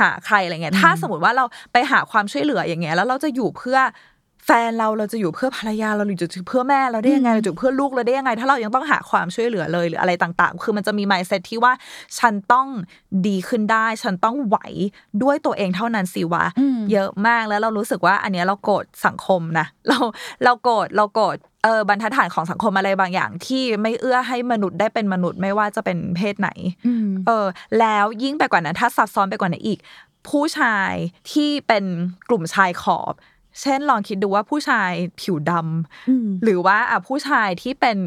[0.00, 3.78] หาใครอะไรเงี้ยถ้าสมมติว่าเราไปหาความช่วยเหลืออย่างเงี้ยแล้วเราจะอยู่เพื่อ
[4.50, 11.72] แฟนเราเราจะอยู่เพื่อภรรยาเราหรือจะอยู่เพื่อแม่เราได้ยังไงเราจะอยู่เพื่อลูกเราได้ยังไง ถ้าเรายังต้องหาความช่วยเหลือเลยหรืออะไรต่างๆ คือมันจะมี mindset ที่ว่า
[12.18, 12.66] ฉันต้อง
[13.26, 14.56] ดีขึ้นได้ ฉันต้องไหว
[15.22, 19.98] ด้วยตัวเองเท่านั้นสิวะอืมเยอะมากแล้วเรารู้สึกว่า อันเนี้ยเราโกรธสังคมนะเรา
[20.44, 26.50] เราโกรธเราโกรธเออบรรทัดฐานของสังคมอะไรบางอย่าง ที่ไม่เอื้อให้มนุษย์ได้เป็นมนุษย์ไม่ว่าจะเป็นเพศไหน
[26.86, 27.46] อืมเออ
[27.80, 29.78] แล้วยิ่งไปกว่านั้นถ้าซับซ้อนไปกว่านั้นอีก
[30.28, 30.92] ผู้ชาย
[31.32, 31.84] ที่เป็น
[32.28, 33.14] กลุ่มชายขอบ
[33.62, 37.98] เช่นลองคิดดูว่าผู้ชายผิวดำอืมหรือว่าอะผู้ชายที่เป็น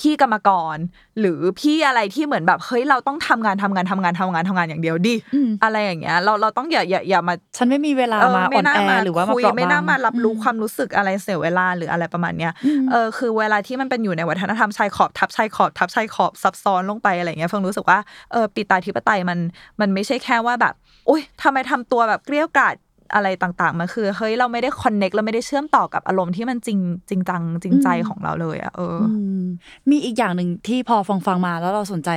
[0.00, 0.76] พี่กรรมกร
[1.20, 17.98] หรือพี่อะไรที่เหมือนแบบเฮ้ยเราต้องทำงานทำงานทำงานทำงานทำงานอย่างเดียวดิอืมอะไรอย่างเงี้ยเราเราต้องอย่าอย่าอย่ามา ฉันไม่มีเวลาเออมาไม่อ่อนน่าแอมาหรือว่ามาคุยเปราะบางไม่น่ามารับรู้อืมความรู้สึกอะไรเสียเวลาหรืออะไรประมาณเนี้ยอืมเออคือเวลาที่มันเป็นอยู่ในวัฒนธรรมชายขอบทับชายขอบทับชายขอบซับซ้อนลงไปอะไรเงี้ยเฟิงรู้สึกว่า
[18.32, 19.38] เออปิตาธิปไตยมัน
[19.80, 20.74] มันไม่ใช่แค่ว่าแบบ
[21.08, 22.74] อุ้ยทำไมทำตัวแบบเกลี้ยวกล่อด
[23.14, 29.42] อะไรต่างๆมันคือเฮ้ยเราไม่ได้คอนเน็กเราไม่ได้เชื่อมต่อกับอารมณ์ที่มันจริงจริงจังจริงใจของเราเลยอะเออออืม
[29.90, 32.10] มีอีกอย่างหนึ่งที่พอฟังฟังๆมาแล้วเราสนใจ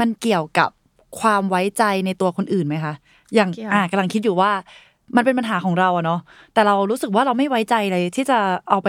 [0.00, 0.70] มันเกี่ยวกับ
[1.20, 2.94] ความไว้ใจในตัวคนอื่นไหมคะ
[3.34, 4.50] อย่างเกี่ยวอ่ากำลังคิดอยู่ว่า
[5.16, 6.20] มันเป็นปัญหาของเราอะเนาะ
[6.54, 8.38] แต่เรารู้สึกว่าเราไม่ไว้ใจเลยที่จะ
[8.70, 8.88] เอาไป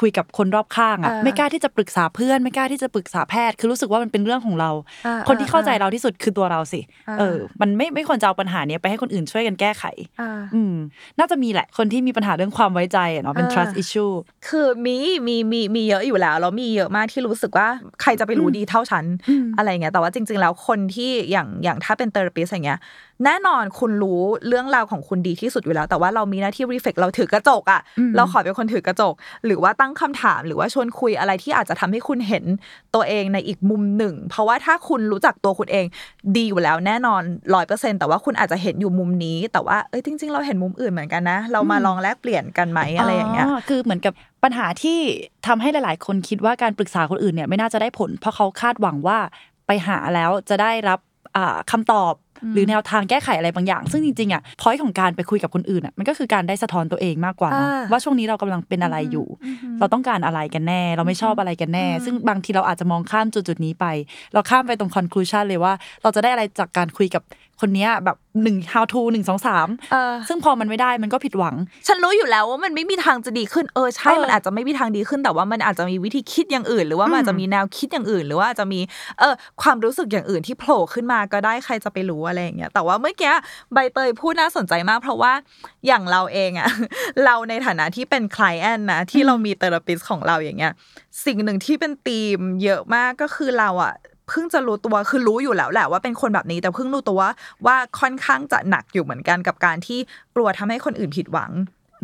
[0.00, 4.70] คุยกับคนรอบข้างอะอ่าไม่กล้าที่จะปรึกษาเพื่อน ไม่กล้าที่จะปรึกษาแพทย์ คือรู้สึกว่ามันเป็นเรื่องของเรา
[5.06, 9.84] อ่าคนที่เข้าใจอ่าเราที่สุดคือตัวเราสิอ่าเออ มันไม่ไม่ควรจะเอาปัญหาเนี้ยไปให้คนอื่นช่วยกันแก้ไข
[10.20, 10.74] อ่าอืม
[11.18, 14.12] น่าจะมีแหละคนที่มีปัญหาเรื่องความไว้ใจอะเนาะเป็นอ่า trust issue
[14.48, 17.68] คือมีมีมีมีเยอะอยู่แล้วแล้วมีเยอะมากที่รู้สึกว่า
[18.02, 22.80] ใครจะไปรู้ดีเท่าฉันอืมอะไรเงี้ยแต่ว่าจริง ๆ แล้วคนที่อย่างอย่างถ้าเป็นเทอราปิสอย่างเงี้ย
[23.24, 29.14] แน่นอนคุณรู้เรื่องราวของคุณดีที่สุดอยู่แล้ว แต่ว่าเรามีหน้าที่รีเฟกเราถือกระจกอะอืมเราขอเป็นคนถือกระจก
[29.46, 32.44] หรือว่าตั้งคำถามหรือว่าชวนคุยอะไรที่อาจจะทำให้คุณเห็น
[32.94, 35.84] ตัวเองในอีกมุมหนึ่ง เพราะว่าถ้าคุณรู้จักตัวคุณเอง
[36.36, 37.22] ดีอยู่แล้วแน่นอน
[37.54, 44.12] ร้อยเปอร์เซ็นแต่ว่าคุณอาจจะเห็นอยู่มุมนี้ แต่ว่าเอ้ยจริง ๆ เราเห็นมุมอื่นเหมือนกันนะ เรามาลองแลกเปลี่ยนกันไหมอะไรอย่างเงี้ยคือเหมือนกับ
[44.44, 44.98] ปัญหาที่
[45.46, 49.18] ทำให้หลาย ๆ คนคิดว่าการปรึกษาคนอื่นเนี่ยไม่น่าจะได้ผล เพราะเขาคาดหวังว่า
[49.66, 51.00] ไปหาแล้วจะได้รับ
[51.36, 52.12] อ่าคำตอบ
[52.54, 59.26] หรือแนวทางแก้ไขอะไรบางอย่าง ซึ่งจริงๆอะพอยของการไปคุยกับคนอื่นอะมันก็คือการได้สะท้อนตัวเองมากกว่าเนอะอ่าว่าช่วงนี้เรากำลังเป็นอะไรอยู่
[59.78, 63.86] เราต้องการอะไรกันแน่ เราไม่ชอบอะไรกันแน่ ซึ่งบางทีเราอาจจะมองข้ามจุดๆนี้ไป
[64.32, 67.24] เราข้ามไปตรง conclusion เลยว่า เราจะได้อะไรจากการคุยกับ
[67.60, 71.54] คนเนี้ยแบบหนึ่ง how to หนึ่งสองสามเออซึ่งพอมันไม่ได้มันก็ผิดหวัง
[71.86, 78.80] ฉันรู้อยู่แล้วว่ามันไม่มีทางจะดีขึ้นเออใช่เออมันอาจจะไม่มีทางดีขึ้นแต่ว่ามันอาจจะมีวิธีคิดอย่างอื่น หรือว่ามันอาจจะมีแนวคิดอย่างอื่น หรือว่าอาจจะมี
[79.18, 83.32] เออความรู้สึกอย่างอื่นที่โผล่ขึ้นมาก็ได้ใครจะไปรู้อะไรอย่างเงี้ยแต่ว่าเมื่อกี้
[83.72, 85.32] ใบเตยพูดน่าสนใจมาก เพราะว่า
[85.86, 86.68] อย่างเราเองอะ
[87.24, 90.72] เราในฐานะที่เป็นคล i แอนนะที่เรามีเทอราปิสของเราอย่างเงี้ย
[91.24, 93.94] สิ่งหนึ่งที่เป็นธีมเยอะมากก็คือเราอะ
[94.28, 97.30] เพิ่งจะรู้ตัวคือรู้อยู่แล้วแหละว่าเป็นคนแบบนี้ แต่เพิ่งรู้ตัวว่า
[97.66, 99.98] ว่าค่อนข้างจะหนักอยู่เหมือนกันกับการที่
[100.34, 101.50] กลัวทำให้คนอื่นผิดหวัง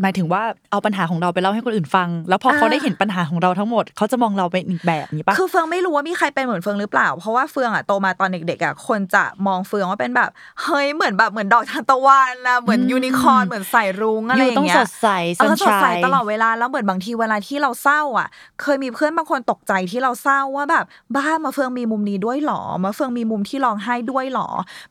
[0.02, 10.30] หมายถึงว่าเอาปัญหาของเราไปเล่าให้คนอื่นฟัง แล้วพอเขาอ่าได้เห็นปัญหาของเราทั้งหมด เขาจะมองเราเป็นอีกแบบนี้ปะคือเฟืองไม่รู้ว่ามีใครเป็นเหมือนเฟืองหรือเปล่า เพราะว่าเฟืองอะโตมาตอนเด็กๆอะคนจะมองเฟืองว่าเป็นแบบ
[10.62, 15.08] เฮ้ยเหมือนแบบเหมือนดอกทานตะวันนะเหมือนอืมยูนิคอร์นเหมือนสายรุ้งอะไรอย่างต้องเงี้ยสดใส
[15.38, 18.28] เออสดใส sunshine ตลอดเวลาแล้วเหมือนบางทีเวลาที่เราเศร้าอะ
[18.62, 20.84] เคยมีเพื่อนบางคนตกใจที่เราเศร้าว่าแบบ
[21.14, 24.48] บ้ามาเฟืองมีมุมนี้ด้วยหรอมาเฟืองมีมุมที่ร้องไห้ด้วยหรอ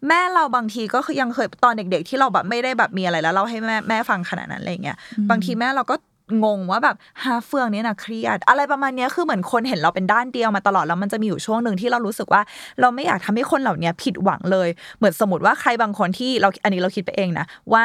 [0.07, 4.96] แม่เราบางทีก็คือยังเคยตอนเด็ก ๆ ที่เราแบบไม่ได้แบบมีอะไรแล้วเล่าให้แม่แม่ฟังขนาดนั้นอะไรอย่างเงี้ย
[5.29, 5.95] บางทีแม่เราก็
[6.43, 12.41] งงว่าแบบฮาเฟืองเนี่ยนะเครียด อะไรประมาณเนี้ยคือเหมือนคนเห็นเราเป็นด้านเดียวมาตลอดแล้วมันจะมีอยู่ช่วงหนึ่งที่เรารู้สึกว่า
[12.81, 17.83] เราไม่อยากทำให้คนเหล่านี้ผิดหวังเลย เหมือนสมมติว่าใครบางคนที่เราอันนี้เราคิดไปเองนะว่า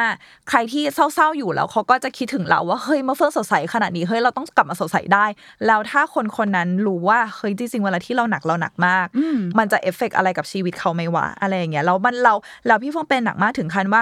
[0.49, 5.25] ใครที่เศร้าๆอยู่แล้วเขาก็จะคิดถึงเราว่าเฮ้ยมาเฟืองสดใสขนาดนี้เฮ้ยเราต้องกลับมาสดใสได้
[5.67, 12.33] แล้วถ้าคนคนนั้นรู้ว่าเฮ้ยจริงๆเวลาที่เราหนักเราหนักมากอืมมันจะเอฟเฟกต์อะไรกับชีวิตเขาไหมวะอะไรอย่างเงี้ยแล้วมันเรา
[12.67, 14.01] เราพี่เฟืองเป็นหนักมากถึงขั้นว่า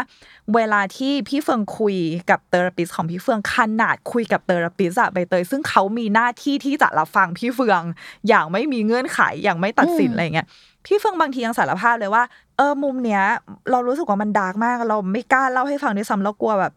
[0.56, 1.96] เวลาที่พี่เฟืองคุย
[2.30, 7.82] กับ therapist ของพี่เฟืองขนาดคุยกับ therapist อะใบเตย ซึ่งเขามีหน้าที่ที่จะรับฟังพี่เฟือง
[8.28, 10.48] อย่างไม่มีเงื่อนไขอย่างไม่ตัดสินอืมอะไรอย่างเงี้ย
[10.86, 12.24] พี่เฟืองบางทียังสารภาพเลยว่า
[12.58, 13.24] เออมุมเนี้ย
[13.72, 16.74] เรารู้สึกว่ามันดาร์กมาก เราไม่กล้าเล่าให้ฟังด้วยซ้ำเรากลัวแบบ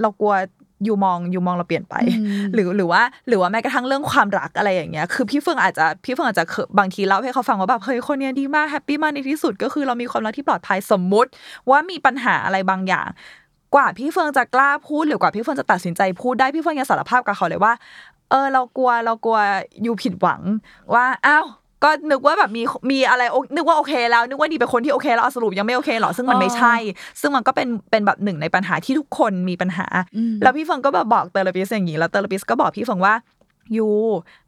[0.00, 0.34] เรากลัว
[0.84, 11.30] อยู่มองอยู่มองเราเปลี่ยนไปอืมหรือหรือว่า หรือว่าแม้กระทั่งเรื่องความรักอะไรอย่างเงี้ยคือพี่เฟืองอาจจะพี่เฟืองอาจจะเคยบางทีเล่าให้เขาฟังว่าแบบเฮ้ยคนเนี้ยดีมากแฮปปี้มากในที่สุดก็คือเรามีความรักที่ปลอดภัยสมมุติ
[11.70, 13.08] ว่ามีปัญหาอะไรบางอย่าง
[13.74, 17.72] กว่าพี่เฟืองจะกล้าพูดหรือกว่าพี่เฟืองจะตัดสินใจพูดได้พี่เฟืองยังสารภาพกับเขาเลยว่า
[18.30, 19.38] เออเรากลัวเรากลัว
[19.82, 20.40] you ผิดหวัง
[20.94, 21.46] ว่าอ้าว
[21.84, 26.74] ก็นึกว่าแบบมีมีอะไรโอนึกว่าโอเคแล้ว นึกว่าดีเป็นคนที่โอเคแล้วเอาสรุปยังไม่โอเคหรอซึ่งมันไม่ใช่
[27.20, 33.14] ซึ่งมันก็เป็นเป็นแบบหนึ่งในปัญหาที่ทุกคนมีปัญหาอืมแล้วพี่เฟิงก็แบบบอก therapist อย่างนี้แล้ว therapist ก็บอกพี่เฟิงว่า
[33.76, 33.88] you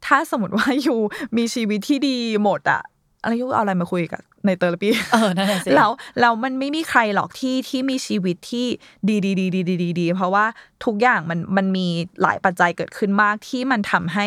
[0.07, 0.97] ถ้าสมมติว่า you
[1.37, 2.83] มีชีวิตที่ดีหมดอะ
[3.23, 8.67] อะไร you เอาอะไรมาคุยกับใน therapist เออนั่นแหละสิแล้วแล้วมันไม่มีใครหรอกที่ที่มีชีวิตที่
[9.09, 10.45] ดีดีดีดีดีดีดีเพราะว่า
[10.85, 11.87] ทุกอย่างมันมันมี
[12.23, 14.27] หลายปัจจัยเกิดขึ้นมากที่มันทำให้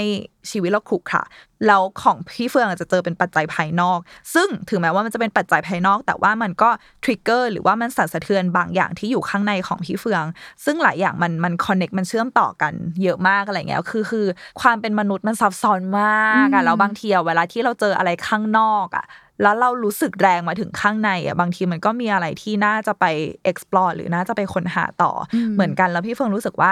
[0.51, 1.23] ชีวิตเราขรุขระ
[1.67, 3.99] แล้วของพี่เฟืองอาจจะเจอเป็นปัจจัยภายนอก
[4.33, 6.69] ซึ่งถึงแม้ว่ามันจะเป็นปัจจัยภายนอก แต่ว่ามันก็
[7.03, 10.25] ทริกเกอร์หรือว่ามันสั่นสะเทือนบางอย่างที่อยู่ข้างในของพี่เฟือง
[10.65, 12.73] ซึ่งหลายอย่างมันมันคอนเน็กมันเชื่อมต่อกัน
[13.03, 14.25] เยอะมากอะไรเงี้ยคือคือ
[14.61, 19.05] ความเป็นมนุษย์มันซับซ้อนมากอะแล้วบางทีอะเวลาที่เราเจออะไรข้างนอกอะ
[19.41, 23.05] แล้วเรารู้สึกแรงมาถึงข้างในอะบางทีมันก็มีอะไรที่น่าจะไป
[23.51, 26.71] explore หรือน่าจะไปค้นหาต่ออมเหมือนกันแล้วพี่เฟิงรู้สึกว่า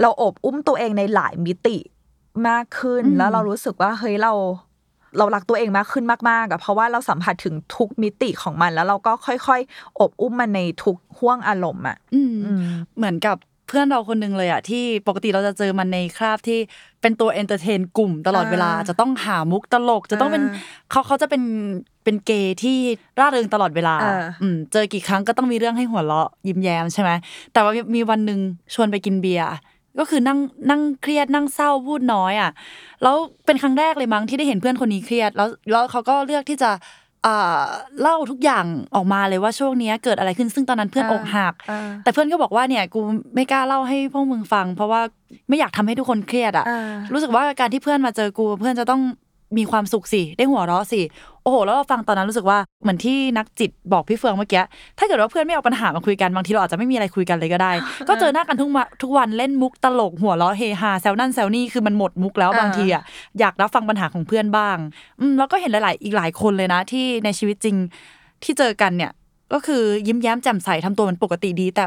[0.00, 1.76] เราโอบอุ้มตัวเองในหลายมิติ
[2.48, 4.32] มากขึ้นอืมแล้วเรารู้สึกว่าเฮ้ยเรา
[5.18, 12.62] เรารักตัวเองมากขึ้นมากๆอะเพราะว่าเราสัมผัสถึงทุกมิติของมัน แล้วเราก็ค่อยๆ โอบอุ้มมันในทุกห้วงอารมณ์อะอืมอืม
[12.96, 13.36] เหมือนกับ
[13.68, 16.58] เพื่อนเราคนหนึ่งเลยอะที่ปกติเราจะเจอมันในคราบที่
[17.00, 21.42] เป็นตัว entertain กลุ่มตลอดเวลาอ่าจะต้องหามุกตลก จะต้องเป็นอ่าเขาเขาจะเป็น
[22.04, 22.76] เป็นเกย์ที่
[23.18, 27.10] ร่าเริงตลอดเวลาเอออืมเจอกี่ครั้งก็ต้องมีเรื่องให้หัวเราะยิ้มแย้มใช่ไหม
[27.52, 28.40] แต่ว่ามีวันหนึ่ง
[28.74, 29.46] ชวนไปกินเบียร์
[29.98, 30.38] ก็คือนั่ง
[30.70, 32.50] นั่งเครียดนั่งเศร้าพูดน้อยอะ
[33.02, 36.70] แล้วเป็นครั้งแรกเลยมั้งที่ได้เห็นเพื่อนคนนี้เครียด แล้วแล้วเขาก็เลือกที่จะ
[37.26, 37.62] อ่า
[38.00, 43.00] เล่าทุกอย่างออกมาเลยว่าช่วงเนี้ยเกิดอะไรขึ้นซึ่งตอนนั้นเพื่อนอกหักอ่าแต่เพื่อนก็บอกว่าเนี่ยกู
[43.34, 45.00] ไม่กล้าเล่าให้พวกมึงฟัง เพราะว่า
[45.48, 46.80] ไม่อยากทำให้ทุกคนเครียดอะอ่า
[47.12, 49.00] รู้สึกว่าการที่เพื่อนมาเจอกูเพื่อนจะต้อง
[49.58, 51.00] มีความสุขสิ ได้หัวเราะสิ
[51.42, 54.62] โอ้โห แล้วเราฟังตอนนั้นรู้สึกว่า เหมือนที่นักจิตบอกพี่เฟืองเมื่อกี้
[54.98, 57.72] ถ้าเกิดว่าเพื่อนไม่เอาปัญหามาคุยกัน บางทีเราอาจจะไม่มีอะไรคุยกันเลยก็ได้
[58.08, 63.02] ก็เจอหน้ากันทุกวันทุกวันเล่นมุกตลกหัวเราะเฮฮาแซวนั่นแซวนี่ คือมันหมดมุกแล้วอ่าบางทีอะ
[63.40, 64.76] อยากรับฟังปัญหาของเพื่อนบ้าง
[65.20, 67.76] อืม แล้วก็เห็นหลาย ๆ อีกหลายคนเลยนะที่ในชีวิตจริง
[68.44, 69.12] ที่เจอกันเนี่ย
[69.52, 71.84] ก็คือยิ้มแย้มแจ่มใสทำตัวเหมันปกติดี แต่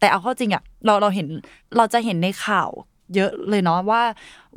[0.00, 1.26] แต่เอาเข้าจริงอะ เราเราเห็น
[1.76, 2.70] เราจะเห็นในข่าว
[3.14, 4.02] เยอะเลยเนาะว่า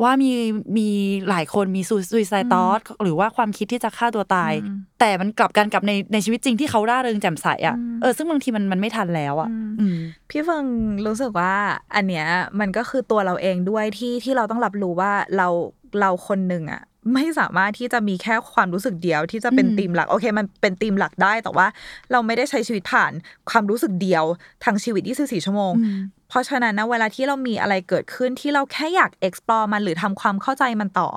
[0.04, 0.32] ว่ามี
[0.78, 0.90] มี
[1.30, 9.98] หลายคนมีซูซูซายตอสหรือว่าความคิดที่จะฆ่าตัวตายอืมแต่มันกลับกันกับในในชีวิตจริงที่เขาร่าเริงแจ่มใสอะอืมเออซึ่งบางทีมันมันไม่ทันแล้วอะอืมอืม
[10.30, 10.66] พี่เฟิง
[11.08, 11.54] รู้สึกว่า
[11.96, 12.28] อันเนี้ย
[12.60, 15.48] มันก็คือตัวเราเองด้วยที่ที่เราต้องรับรู้ว่าเรา
[16.00, 16.82] เราคนหนึ่งอะ
[17.14, 21.68] ไม่สามารถที่จะมีแค่ความรู้สึกเดียวที่จะเป็นอืมธีมหลักโอเค มันเป็นธีมหลักได้แต่ว่า
[22.12, 23.12] เราไม่ได้ใช้ชีวิตผ่าน
[23.50, 24.24] ความรู้สึกเดียว
[24.66, 31.10] ทั้งชีวิต 24 ชั่วโมงอืม เพราะฉะนั้นนะเวลาที่เรามีอะไรเกิดขึ้นที่เราแค่อยาก explore มันหรือทำความเข้าใจมันต่อ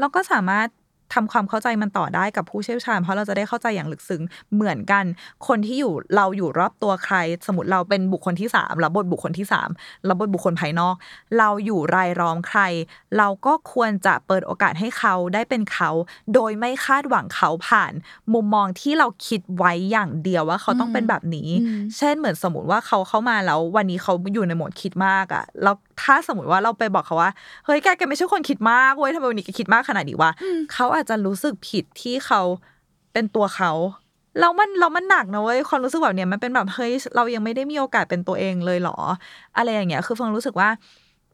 [0.00, 0.68] เราก็สามารถ
[1.14, 4.22] ทำความเข้าใจมันต่อได้กับผู้เชี่ยวชาญ เพราะเราจะได้เข้าใจอย่างลึกซึ้ง
[4.54, 5.04] เหมือนกัน
[5.46, 7.16] คนที่อยู่เราอยู่รอบตัวใคร
[7.46, 9.68] สมมติเราเป็นบุคคลที่สามเราบทบุคคลที่สาม
[10.06, 10.94] เราบทบุคคลภายนอก
[11.38, 12.60] เราอยู่รายล้อมใคร
[13.18, 15.90] เราก็ควรจะเปิดโอกาสให้เขาได้เป็นเขา
[16.34, 17.92] โดยไม่คาดหวังเขาผ่าน
[18.32, 27.30] มุมมองที่เราคิดไว้อย่างเดียวว่าเขาต้องเป็นแบบนี้อืมเช่นเหมือนสมมติว่าเขาเข้ามาแล้ววันนี้เขาอยู่ในโหมดคิดมากอะแล้ว ถ้าสมมติว่าเราไปบอกเขาว่า
[27.64, 30.30] เฮ้ยแกแกไม่ใช่คนคิดมากเว้ยทำไมวันนี้แกคิดมากขนาดนี้วะ
[30.72, 32.40] เขาอาจจะรู้สึกผิดที่เขา
[33.12, 33.72] เป็นตัวเขา
[34.40, 38.96] แล้วมันเรามันหนักนะเว้ยความรู้สึกแบบเนี้ยมันเป็นแบบเฮ้ยเรายังไม่ได้มีโอกาสเป็นตัวเองเลยเหรอ
[39.56, 40.68] อะไรอย่างเงี้ย คือฟังรู้สึกว่า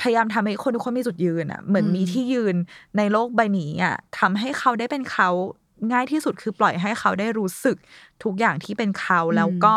[0.00, 2.56] พยายามทำให้คนทุกคนมีจุดยืนอะเหมือนอืมมีที่ยืน
[2.96, 5.28] ในโลกใบนี้อะทำให้เขาได้เป็นเขา
[5.92, 7.76] ง่ายที่สุดคือปล่อยให้เขาได้รู้สึก
[8.24, 9.74] ทุกอย่างที่เป็นเขาแล้วก็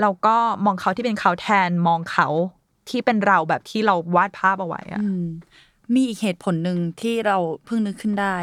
[0.00, 2.28] เราก็มองเขาที่เป็นเขาแทนมองเขา
[2.88, 5.24] ที่เป็นเราแบบที่เราวาดภาพเอาไว้อะอืม
[5.94, 8.36] มีอีกเหตุผลหนึ่งที่เราเพิ่งนึกขึ้นได้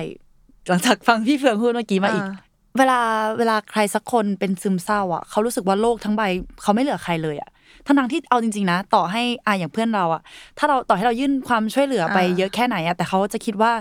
[0.68, 2.34] หลังจากฟังพี่เฟืองพูดเมื่อกี้มาอีกเออ
[2.78, 3.00] เวลา
[3.38, 6.22] เวลาใครสักคนเป็นซึมเศร้า อะ เขารู้สึกว่าโลกทั้งใบ
[6.62, 7.50] เขาไม่เหลือใครเลยอะ
[7.86, 10.22] ทั้งทที่เอาจริงๆนะ ต่อให้อะอย่างเพื่อนเราอะ
[10.58, 13.72] ถ้าเราต่อให้เรายื่นความช่วยเหลือไปอ่าเยอะแค่ไหนอะแต่เขาจะคิดว่า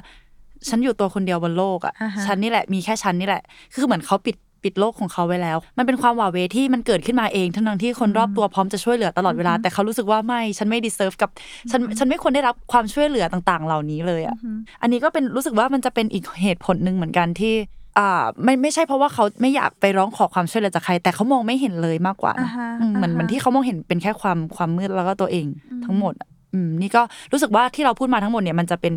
[0.68, 3.42] ฉันอยู่ตัวคนเดียวบนโลกอะอ่าฮะฉันนี่แหละมีแค่ฉันนี่แหละ
[3.72, 11.30] คือเหมือนเขาปิด ปิดโลกของเขาไว้แล้ว มันเป็นความหวาดเหวที่มันเกิดขึ้นมาเองทั้งทั้งที่คนรอบตัวพร้อมจะช่วยเหลือตลอดเวลา แต่เขารู้สึกว่าไม่ฉันไม่ดีเซิร์ฟกับ
[11.70, 14.36] ฉันฉันไม่ควรได้รับความช่วยเหลือต่างๆ เหล่านี้เลยอะ
[14.82, 17.54] อันนี้ก็เป็นรู้สึกว่ามันจะเป็นอีกเหตุผลหนึ่งเหมือนกันที่
[17.98, 18.10] อ่า
[18.44, 25.46] ไม่ไม่ใช่เพราะว่าเขาไม่อยากไปร้องขอความช่วยเหลือจากใคร แต่เขามองไม่เห็นเลยมากกว่านะอ่าฮะอืมเหมือนอ่าฮะเหมือนที่เขามองเห็นเป็นแค่ความความมืดแล้วก็ตัวเอง
[25.84, 26.14] ทั้งหมด
[26.52, 28.94] อืมนี่ก็รู้สึกว่าที่เราพูดมาทั้งหมดเนี่ยมันจะเป็น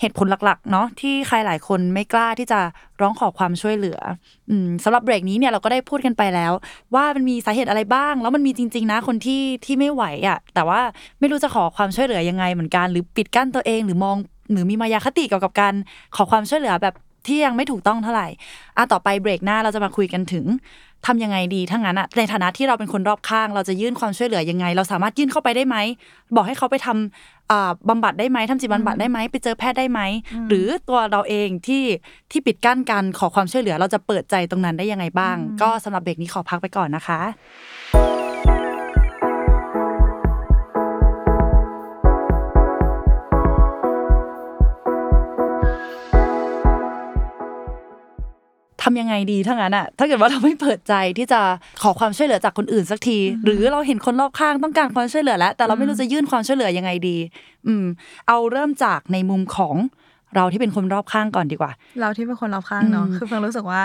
[0.00, 2.60] เหตุผลหลักๆ เนาะที่ใครหลายคนไม่กล้าที่จะ
[3.00, 3.98] ร้องขอความช่วยเหลือ
[4.50, 6.52] อืมสำหรับเบรกนี้เนี่ยเราก็ได้พูดกันไปแล้ว
[6.94, 10.80] ว่ามันมีสาเหตุอะไรบ้าง แล้วมันมีจริง ๆ นะคนที่ที่ไม่ไหวอะ แต่ว่า
[11.20, 14.16] ไม่รู้จะขอความช่วยเหลือยังไงเหมือนกัน หรือปิดกั้นตัวเองหรือมอง
[14.52, 15.74] หรือมีมายาคติเกี่ยวกับการ
[16.16, 16.94] ขอความช่วยเหลือแบบ
[17.26, 18.28] ที่ยังไม่ถูกต้องเท่าไหร่
[18.76, 20.44] อะต่อไปเบรกหน้าเราจะมาคุยกันถึง
[21.06, 25.76] ทำยังไงดีทั้งนั้นอะในฐานะที่เราเป็นคนรอบข้าง เราจะยื่นความช่วยเหลือยังไง เราสามารถยื่นเข้าไปได้ไหม
[26.36, 30.00] บอกให้เขาไปทำอ่าบำบัดได้ไหมทำจิตบำบัดได้ไหมไปเจอแพทย์ได้ไหม
[30.48, 31.84] หรือตัวเราเองที่
[32.30, 37.20] ที่ปิดกั้นการขอความช่วยเหลือ เราจะเปิดใจตรงนั้นได้ยังไงบ้าง ก็สำหรับเบรกนี้ขอพักไปก่อนนะคะ
[48.82, 51.40] ทำยังไงดีทั้งนั้นอะถ้าเกิดว่าเราไม่เปิดใจที่จะ
[51.82, 57.16] ขอความช่วยเหลือจากคนอื่นสักที หรือเราเห็นคนรอบข้างต้องการความช่วยเหลือแล้ว แต่เราไม่รู้จะยื่นความช่วยเหลือยังไงดี
[57.66, 57.84] อืม
[58.28, 59.76] เอาเริ่มจากในมุมของ
[60.36, 63.82] เราที่เป็นคนรอบข้างก่อนดีกว่า เราที่เป็นคนรอบข้างเนาะอืมคือเฟืองรู้สึกว่า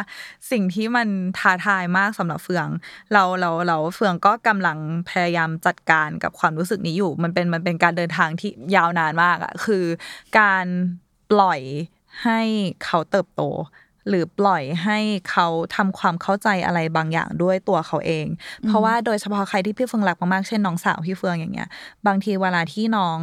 [0.52, 2.68] สิ่งที่มันท้าทายมากสำหรับเฟือง
[3.14, 4.78] เราเราเราเฟืองก็กำลัง
[5.10, 9.86] พยายามจัดการกับความรู้สึกนี้อยู่ มันเป็นมันเป็นการเดินทางที่ยาวนานมากอะคือ
[10.40, 10.66] การ
[11.32, 11.62] ปล่อย
[12.24, 12.42] ให้
[12.86, 13.42] เขาเติบโต
[14.10, 14.98] หรือปล่อยให้
[15.30, 18.26] เขาทำความเข้าใจอะไรบางอย่างด้วยตัวเขาเอง
[18.68, 21.70] เพราะว่าโดยเฉพาะใครที่พี่เฟืองรักมากๆเช่นน้องสาวพี่เฟืองอย่างเงี้ย
[22.08, 23.20] บางทีเวลาที่น้อง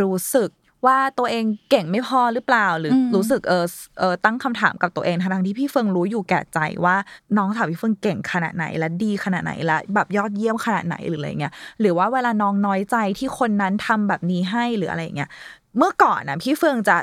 [0.00, 0.50] รู้สึก
[0.86, 3.66] ว่าตัวเองเก่งไม่พอหรือเปล่า หรืออมรู้สึกเออ
[3.98, 6.96] เออตั้งคำถามกับตัวเองทั้งๆที่พี่เฟืองรู้อยู่แก่ใจว่า
[7.36, 15.30] น้องสาวพี่เฟืองเก่งขนาดไหนและดีขนาดไหนและแบบยอดเยี่ยมขนาดไหนหรืออะไรเงี้ยหรือว่าเวลาน้องน้อยใจที่คนนั้นทำแบบนี้ให้หรืออะไรเงี้ย
[15.78, 16.96] เมื่อก่อนนะพี่เฟืองจะ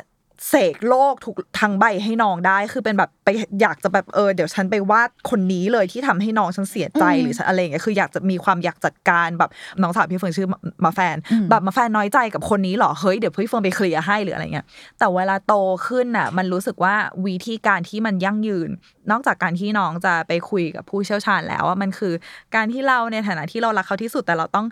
[0.48, 3.30] เสกโลกทุกทั้งใบให้น้องได้ คือเป็นแบบไป
[3.62, 9.50] อยากจะแบบเออเดี๋ยวฉันไปวาดคนนี้เลยที่ทำให้น้องฉันเสียใจหรือฉันอะไรอย่างเงี้ยคืออยากจะมีความอยากจัดการแบบ
[9.82, 11.16] น้องสาวพี่เฟืองชื่อมามาแฟน
[11.50, 14.66] แบบมาแฟนน้อยใจกับคนนี้เหรอเฮ้ยเดี๋ยวพี่เฟิร์นไปเคลียร์ให้หรืออะไรเงี้ย
[15.00, 15.54] แต่เวลาโต
[15.88, 18.70] ขึ้นน่ะ มันรู้สึกว่าวิธีการที่มันยั่งยืน
[19.12, 22.14] นอกจากการที่น้องจะไปคุยกับผู้เชี่ยวชาญแล้วว่ามันคือ
[22.56, 24.68] การที่เราในฐานะที่เรารักเขาที่สุดแต่เราต้อง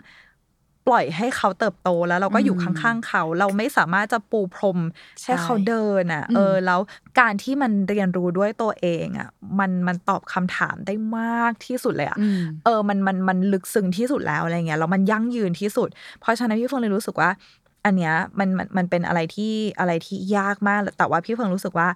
[0.88, 4.78] ปล่อยให้เขาเติบโตแล้วเราก็อยู่ข้างๆเขา เราไม่สามารถจะปูพรม
[5.24, 6.80] ให้เขาเดินอะ เออ แล้ว
[7.20, 15.88] การที่มันเรียนรู้ด้วยตัวเองอะ มันมันตอบคำถามได้มากที่สุดเลยอะอืมเออ มันมันมันลึกซึ้งที่สุดแล้วอะไรเงี้ยแล้วมันยั่งยืนที่สุด
[16.20, 17.30] เพราะฉะนั้นพี่เฟิงเลยรู้สึกว่า
[17.84, 21.88] อันเนี้ยมันมันมันเป็นอะไรที่อะไรที่ยากมาก แต่ว่าพี่เฟิงรู้สึกว่า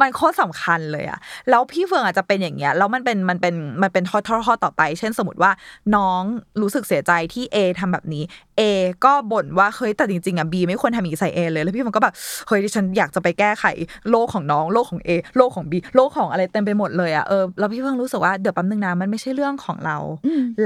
[0.00, 1.18] มันโคตรสำคัญเลยอะ
[1.50, 5.50] แล้วพี่เฟิงอาจจะเป็นอย่างเงี้ยแล้วมันเป็นมันเป็นมันเป็นทอดทอดทอดต่อไป เช่นสมมติว่า
[5.96, 6.22] น้อง
[6.62, 8.22] รู้สึกเสียใจที่ A ทำแบบนี้
[8.60, 8.62] A
[9.04, 12.14] ก็บ่นว่าเฮ้ยแต่จริงๆอะ B ไม่ควรทำอย่างนี้ใส่ A เลยแล้วพี่เฟิงก็แบบ
[12.46, 13.64] เฮ้ยดิฉันอยากจะไปแก้ไข
[14.10, 19.96] โลกของน้องโลกของ A โลกของ B โลกของอะไรเต็มไปหมดเลยอะเออแล้วพี่เฟิงรู้สึกว่าเดี๋ยวแป๊บนึงนะมันไม่ใช่เรื่องของเรา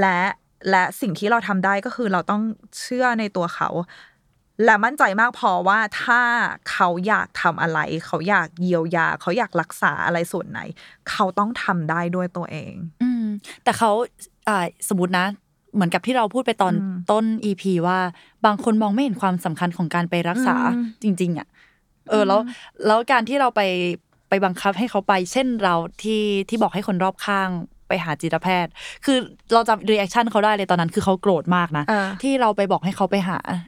[0.01, 0.19] และ
[0.69, 2.41] และสิ่งที่เราทำได้ก็คือเราต้อง
[2.81, 3.69] เชื่อในตัวเขา
[4.65, 6.21] และมั่นใจมากพอว่าถ้า
[6.71, 10.59] เขาอยากทำอะไร เขาอยากเยียวยา เขาอยากรักษาอะไรส่วนไหน
[11.09, 13.25] เขาต้องทำได้ด้วยตัวเอง อืม
[13.63, 13.91] แต่เขา
[14.47, 15.25] อ่าสมมตินะ
[15.73, 17.99] เหมือนกับที่เราพูดไปตอนอืมต้น EP ว่า
[18.45, 21.47] บางคนมองไม่เห็นความสำคัญของการไปรักษาอืมจริง ๆ อะ
[22.09, 22.41] เออแล้ว
[22.87, 23.61] แล้วการที่เราไป
[24.29, 27.49] ไปบังคับให้เขาไป เช่นเราที่ที่บอกให้คนรอบข้าง
[27.87, 28.71] ไปหาจิตแพทย์
[29.05, 29.17] คือ
[29.53, 33.59] เราจำ reaction เขาได้เลยตอนนั้น คือเขาโกรธมากนะเออที่เราไปบอกให้เขาไปหาอ่า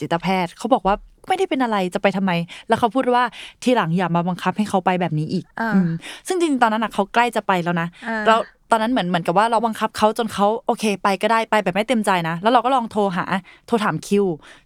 [0.00, 0.94] จิตแพทย์เขาบอกว่า
[1.28, 2.32] ไม่ได้เป็นอะไรจะไปทำไม
[2.68, 3.24] แล้วเขาพูดว่า
[3.62, 5.88] ทีหลังอย่ามาบังคับให้เขาไปแบบนี้อีกอ่าม
[6.28, 8.38] ซึ่งจริงๆตอนนั้นน่ะเขาใกล้จะไปแล้วนะอ่าแล้ว
[8.70, 13.24] ตอนนั้นเหมือนเหมือนกับว่าเราบังคับเขาจนเขาโอเค ไปก็ได้ไปแบบไม่เต็มใจนะ แล้วเราก็ลองโทรหา
[13.66, 14.24] โทรถามคิว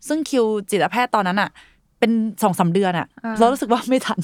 [0.08, 1.50] ซึ่งคิวจิตแพทย์ตอนนั้นอะ
[1.98, 2.10] เป็น
[2.42, 4.20] สองสามเดือนอะอ่าเรารู้สึกว่าไม่ทัน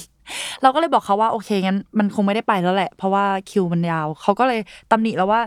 [0.62, 5.40] เราก็เลยบอกเขาว่าโอเคงั้นมันคงไม่ได้ไปแล้วแหละ เพราะว่าคิวมันยาวเขาก็เลยตำหนิแล้วว่า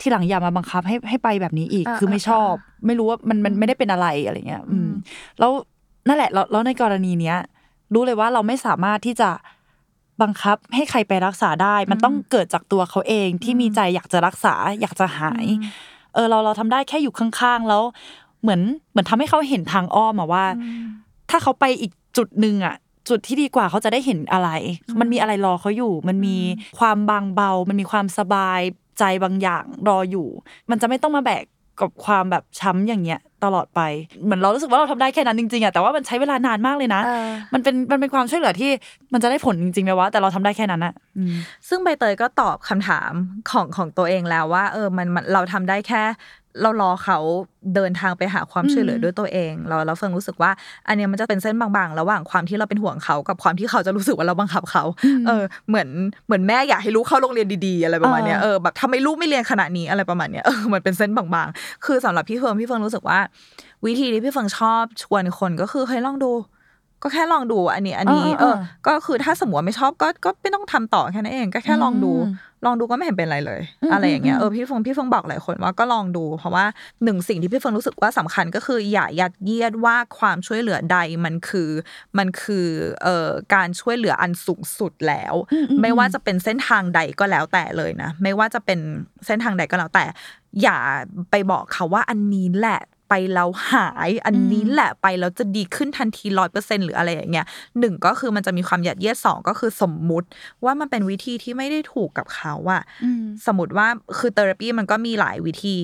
[0.00, 2.52] ที่หลังอย่ามาบังคับให้ให้ไปแบบนี้อีกอ่าคือไม่ชอบ
[2.86, 4.90] ไม่รู้ว่ามันมันไม่ได้เป็นอะไรอะไรเงี้ย อืม
[5.38, 5.50] แล้ว
[6.08, 7.36] นั่นแหละแล้วแล้วในกรณีเนี้ย
[7.94, 9.30] รู้เลยว่าเราไม่สามารถที่จะ
[10.22, 15.46] บังคับให้ใครไปรักษาได้ มันต้องเกิดจากตัวเขาเองที่มีใจอยากจะรักษา อยากจะหาย
[16.14, 17.82] เออ เราเราทำได้แค่อยู่ข้างๆ แล้ว
[18.42, 20.44] เหมือนเหมือนทำให้เขาเห็นทางอ้อมอะว่า
[21.30, 22.74] ถ้าเขาไปอีกจุดหนึ่งอะ
[23.08, 24.50] จุดที่ดีกว่าเขาจะได้เห็นอะไร
[25.00, 26.36] มันมีอะไรรอเขาอยู่ มันมี
[26.78, 28.60] ความบางเบา มันมีความสบาย
[28.98, 30.28] ใจบางอย่างรออยู่
[30.70, 31.44] มันจะไม่ต้องมาแบก
[31.80, 33.80] กับความแบบช้ำอย่างเงี้ยตลอดไป
[34.24, 38.70] เหมือนเรารู้สึกว่าเราทำได้แค่นั้นจริงๆอะแต่ว่ามันใช้เวลานานมากเลยนะเออมันเป็นมันเป็นความช่วยเหลือที่
[39.12, 41.34] มันจะได้ผลจริงๆไหมวะแต่เราทำได้แค่นั้นอะอืม
[41.68, 43.12] ซึ่งใบเตยก็ตอบคำถาม
[43.50, 46.02] ของของตัวเองแล้วว่า เออมันมันเราทำได้แค่
[46.62, 47.18] เรารอเขา
[47.74, 50.50] เดินทางไปหาความช่วยเหลือด้วยตัวเอง เราเราเฟิงรู้สึกว่า
[50.88, 54.84] อันเนี้ยมันจะเป็นเส้นบางๆ ระหว่างความที่เราเป็นห่วงเขากับความที่เขาจะรู้สึกว่าเราบังคับเขา
[55.26, 55.88] เออเหมือน
[56.26, 63.18] เหมือนแม่อยากให้ลูกเข้าโรงเรียนดีๆอะไรประมาณเนี้ยอ่าเออแบบทำไมลูกไม่เรียนขนาดนี้อะไรประมาณเนี้ยเออมันเป็นเส้นบางๆ คือสำหรับพี่เฟิงพี่เฟิงรู้สึกว่า
[63.86, 66.32] วิธีที่พี่เฟิงชอบชวนคนก็คือเฮ้ยลองดู
[67.02, 72.34] ก็แค่ลองดูอันนี้อันนี้ เออเอเอออก็คือถ้าสมมติว่าไม่ชอบก็ก็ไม่ต้องทำต่อแค่นั้นเอง ก็แค่ลองดูอืม
[72.66, 76.64] ลองดูก็ไม่เห็นเป็นไรเลยอืมอะไรอย่างเงี้ยอืมเออพี่เฟงพี่เฟงบอกหลายคนว่าก็ลองดู เพราะว่า
[77.04, 81.70] หนึ่งสิ่งที่พี่เฟงรู้สึกว่าสำคัญก็คืออย่ายัดเยียดว่าความช่วยเหลือใดมันคือ
[82.18, 82.68] มันคือ
[83.02, 88.78] เอ่อการช่วยเหลืออันสูงสุดแล้วอืมอืมไม่ว่าจะเป็นเส้นทางใดก็แล้วแต่เลยนะ ไม่ว่าจะเป็น
[89.26, 90.04] เส้นทางใดก็แล้วแต่
[90.62, 90.78] อย่า
[91.30, 97.46] ไปบอกเขาว่าอันนี้แหละ ไปแล้วหาย อันนี้แหละไปแล้วจะดีขึ้นทันทีร้อยเปอร์เซ็นหรืออะไรอย่างเงี้ย
[97.78, 100.28] หนึ่งก็คือมันจะมีความยัดเยียดสองก็คือสมมุติ
[100.64, 103.86] ว่ามันเป็นวิธีที่ไม่ได้ถูกกับเขาอะอืมสมมติว่า
[104.18, 105.76] คือเทอราปีมันก็มีหลายวิธี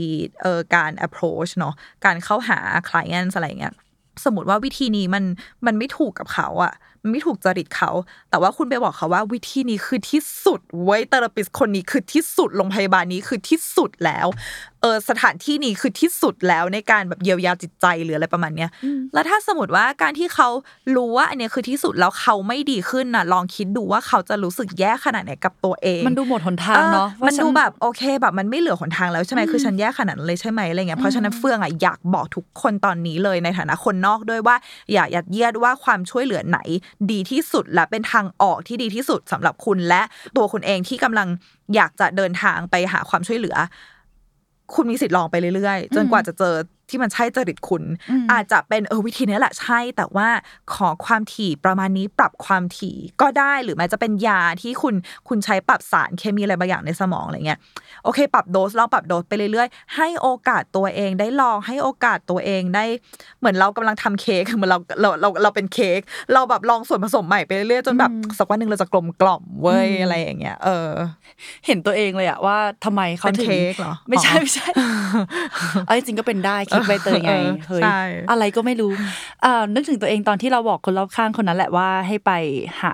[0.43, 2.59] เอ่อการ approach เนาะการเข้าหา
[2.89, 3.75] clients อะไรอย่างเงี้ย
[4.25, 5.25] สมมติว่าวิธีนี้มัน
[5.67, 7.91] มันไม่ถูกกับเขาอะมันไม่ถูกจริตเขา
[8.31, 14.27] แต่ว่าคุณไปบอกเขาว่าวิธีนี้คือที่สุดเว้ยเทอราปิสคนนี้คือที่สุดโรงพยาบาลนี้คือที่สุดแล้ว
[14.85, 18.70] เออสถานที่นี้คือที่สุดแล้วในการแบบเยียวยาจิตใจหรืออะไรประมาณเนี้ย
[19.14, 20.49] แล้วถ้าสมมติว่าการที่เขา
[20.97, 34.57] รู้ว่าอันเนี้ยคือที่สุดแล้วเขาไม่ดีขึ้นน่ะ ลองคิดดูว่าเขาจะรู้สึกแย่ขนาดไหนกับตัวเอง มันดูหมดหนทางเนาะออว่ามันฉัดูแบบโอเคแบบมันไม่เหลือหนทางแล้วใช่ไหมอืมคือฉันแย่ขนาดนั้นเลยใช่ไหมอะไรเงี้ยเพราะฉะนั้นเฟื่องอะอยากบอกทุกคนตอนนี้เลยในฐานะคนนอกด้วยว่า
[34.92, 36.59] อย่ายัดเยียดว่าความช่วยเหลือไหน
[37.11, 40.03] ดีที่สุดและเป็นทางออกที่ดีที่สุดสำหรับคุณและ
[40.37, 41.29] ตัวคุณเองที่กำลัง
[41.75, 43.57] อยากจะเดินทางไปหาความช่วยเหลือ
[44.74, 46.55] คุณมีสิทธิ์ลองไปเรื่อยๆ จนกว่าจะเจอ
[46.88, 50.29] ที่มันใช่จริตคุณอืมอาจจะเป็นเออวิธีนี้แหละใช่ แต่ว่า
[50.75, 54.94] ขอความถี่ประมาณนี้ปรับความถี่ก็ได้หรือแม้จะเป็นยาที่คุณ
[55.29, 57.59] คุณใช้ปรับสารเคมีอะไรบางอย่างในสมองอะไรเงี้ย
[58.05, 62.85] โอเค ปรับโดสลองปรับโดสไปเรื่อยๆ ให้โอกาสตัวเองได้ลองให้โอกาสตัวเองได้
[63.38, 66.01] เหมือนเรากำลังทำเค้กเหมือนเราเราเราเราเป็นเค้ก
[66.33, 70.88] เราแบบลองส่วนผสมใหม่ไปเรื่อยๆจนแบบสักวันหนึ่งเราจะกลมกล่อมเว้ยอะไรอย่างเงี้ยเออ
[71.66, 74.68] เห็นตัวเองเลยอะว่าทำไมเขาเป็นถึงเค้กเหรอไม่ใช่อ๋อไม่ใช่
[75.87, 78.93] เอาจริงๆก็เป็นได้คิดใบเตยไงเออเฮ้ยใช่อะไรก็ไม่รู้
[79.45, 82.31] อ่านึกถึงตัวเองตอนที่เราบอกคนรอบข้างคนนั้นแหละว่าให้ไป
[82.83, 82.93] หา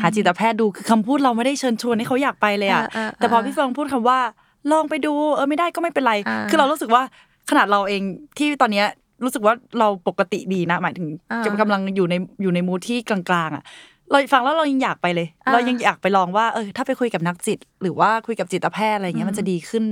[0.00, 4.18] หาจิตแพทย์ดูคือคำพูดเราไม่ได้เชิญชวนให้เขาอยากไปเลยอะเออเออแต่พอพี่เฟิงพูดคำว่า
[4.72, 7.02] ลองไปดู เออไม่ได้ก็ไม่เป็นไรอ่าคือเรารู้สึกว่า
[7.50, 8.02] ขนาดเราเอง
[8.38, 8.86] ที่ตอนเนี้ย
[9.24, 13.64] รู้สึกว่าเราปกติดีนะ หมายถึงอ่ากำลังอยู่ในอยู่ในมูทที่กลางๆอะ
[14.10, 19.84] เราฟังแล้วเรายังอยากไปเลยอ่าเรายังอยากไปลองว่าเออถ้าไปคุยกับนักจิต หรือว่าคุยกับจิตแพทย์อะไรเงี้ยมันจะดีขึ้น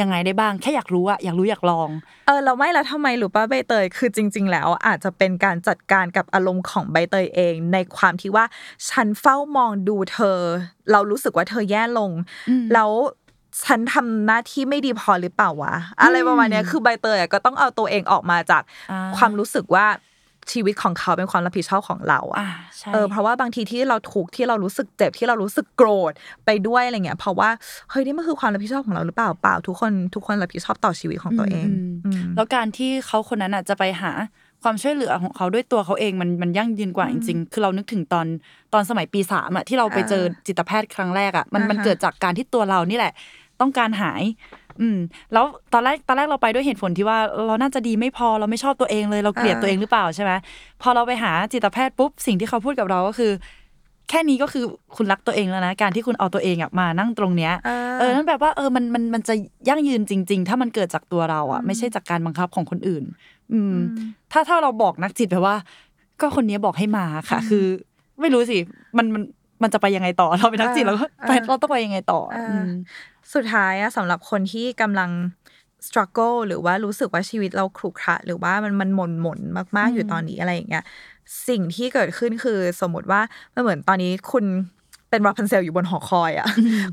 [0.00, 1.88] ยังไงได้บ้าง แค่อยากรู้อะอยากรู้อยากลอง
[2.26, 8.44] เออเราไม่แล้วทำไมหรือป้าใบเตยคือจริง ๆ แล้วอาจจะเป็นการจัดการกับอารมณ์ของใบเตยเอง ในความที่ว่า
[8.90, 10.38] ฉันเฝ้ามองดูเธอ
[10.92, 12.10] เรารู้สึกว่าเธอแย่ลง
[12.48, 12.90] อืมแล้ว
[13.64, 19.86] ฉันทำหน้าที่ไม่ดีพอหรือเปล่าวะอะไรประมาณเนี้ยคือใบเตยอะก็ต้องเอาตัวเองออกมาจากอ่าความรู้สึกว่า
[20.50, 26.12] ชีวิตของเขาเป็นความรับผิดชอบของเราอะอ่าใช่เออเพราะว่าบางทีที่เราถูกที่เรารู้สึกเจ็บที่เรารู้สึกโกรธ
[26.46, 27.50] ไปด้วยอะไรเงี้ยเพราะว่า
[27.90, 31.74] เฮ้ยนี่มันคือความรับผิดชอบของเราหรือเปล่าเปล่าทุกคนทุกคนรับผิดชอบต่อชีวิตของตัวเองม
[32.06, 34.12] อืมแล้วการที่เขาคนนั้นอะจะไปหา
[34.62, 38.26] ความช่วยเหลือของเขาด้วยตัวเขาเองมันมันยั่งยืนกว่าจริงๆ คือเรานึกถึงตอน
[38.74, 43.12] ตอนสมัยปีสามอะที่เราไปเจอจิตแพทย์ครั้งแรกอะมันอ่าฮะมันเกิดจากการที่ตัวเรานี่แหละ
[43.60, 44.22] ต้องการหาย
[44.80, 44.98] อืม
[45.32, 50.32] แล้วตอนแรกตอนแรกเราไปด้วยเหตุผลที่ว่าเราน่าจะดีไม่พอเราไม่ชอบตัวเองเลยเราเกลียดตัวเองหรือเปล่าใช่ไหม
[50.82, 53.32] พอเราไปหาจิตแพทย์ปุ๊บสิ่งที่เขาพูดกับเราก็คือ
[54.10, 54.64] แค่นี้ก็คือ
[54.96, 57.52] คุณรักตัวเองแล้วนะการที่คุณเอาตัวเองอะมานั่งตรงเนี้ย
[57.98, 59.34] เออนั่นแปลว่าเออมันมันมันจะ
[59.68, 63.04] ยั่งยืนจริง ๆ ถ้ามันเกิดจากตัวเราอะไม่ใช่จากการบังคับของคนอื่น
[63.52, 63.74] อืม
[64.32, 65.56] ถ้าถ้าเราบอกนักจิตแบบว่า
[66.20, 67.64] ก็คนนี้บอกให้มาค่ะ คือ
[68.20, 68.58] ไม่รู้สิ
[68.98, 69.22] มันมัน
[69.62, 72.68] มันจะไปยังไงต่อเราเป็นนักจิตเราก็ไปอ่าเราต้องไปยังไงต่ออ่าอืม
[73.34, 75.10] สุดท้ายอะสำหรับคนที่กำลัง
[75.86, 79.40] struggle หรือว่ารู้สึกว่าชีวิตเราขรุขระหรือว่ามันมันหม่นหม่น
[79.76, 80.84] มาก ๆ อยู่ตอนนี้อะไรอย่างเงี้ย
[81.48, 83.20] สิ่งที่เกิดขึ้นคือสมมติว่า
[83.54, 84.44] มันเหมือนตอนนี้คุณ
[85.10, 86.48] เป็นราพันเซลอยู่บนหอคอยอะ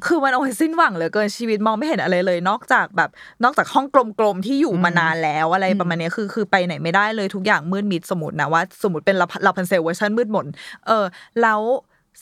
[0.06, 3.10] คือมันโอ้ยสิ้นหวังเหลือเกินชีวิตมองไม่เห็นอะไรเลย นอกจากแบบ
[3.44, 3.86] นอกจากห้อง
[4.20, 10.48] กลมๆที่อยู่มานานแล้วอะไรประมาณเนี้ยคือคือไปไหนไม่ได้เลยทุกอย่างมืดมิดสมมตินะว่าสมมติเป็นราพันเซลเวอร์ชันมืดมน
[10.88, 11.06] เออ
[11.42, 11.60] แล้ว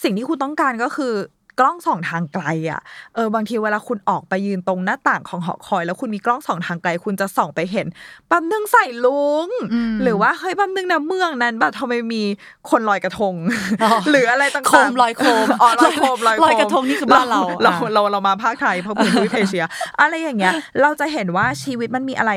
[0.04, 1.14] สิ่งที่คุณต้องการก็คือ
[1.60, 2.82] กล้องส่องทางไกลอะ
[3.16, 7.88] เออบางทีเวลาคุณออกไปยืนตรงหน้าต่างของหอคอย แล้วคุณมีกล้องส่องทางไกล คุณจะส่องไปเห็น
[8.32, 12.24] ปั๊มนึงใส่ลุงอืมหรือว่าเฮ้ยปั๊มนึงนะเมืองนั้นแบบทำไมมี
[12.70, 13.36] คนลอยกระทง
[13.84, 19.66] อ๋อหรืออะไรต่างๆโคมลอยโคมอ๋อลอยโคมลอยโคมลอยกระทงนี่คือบ้านเราเราอะเราเรามาพากย์ไทยเพราะพื้นที่เอเชีย
[20.02, 22.32] อะไรอย่างเงี้ย เราจะเห็นว่าชีวิตมันมีอะไร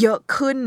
[0.00, 0.58] เยอะขึ้น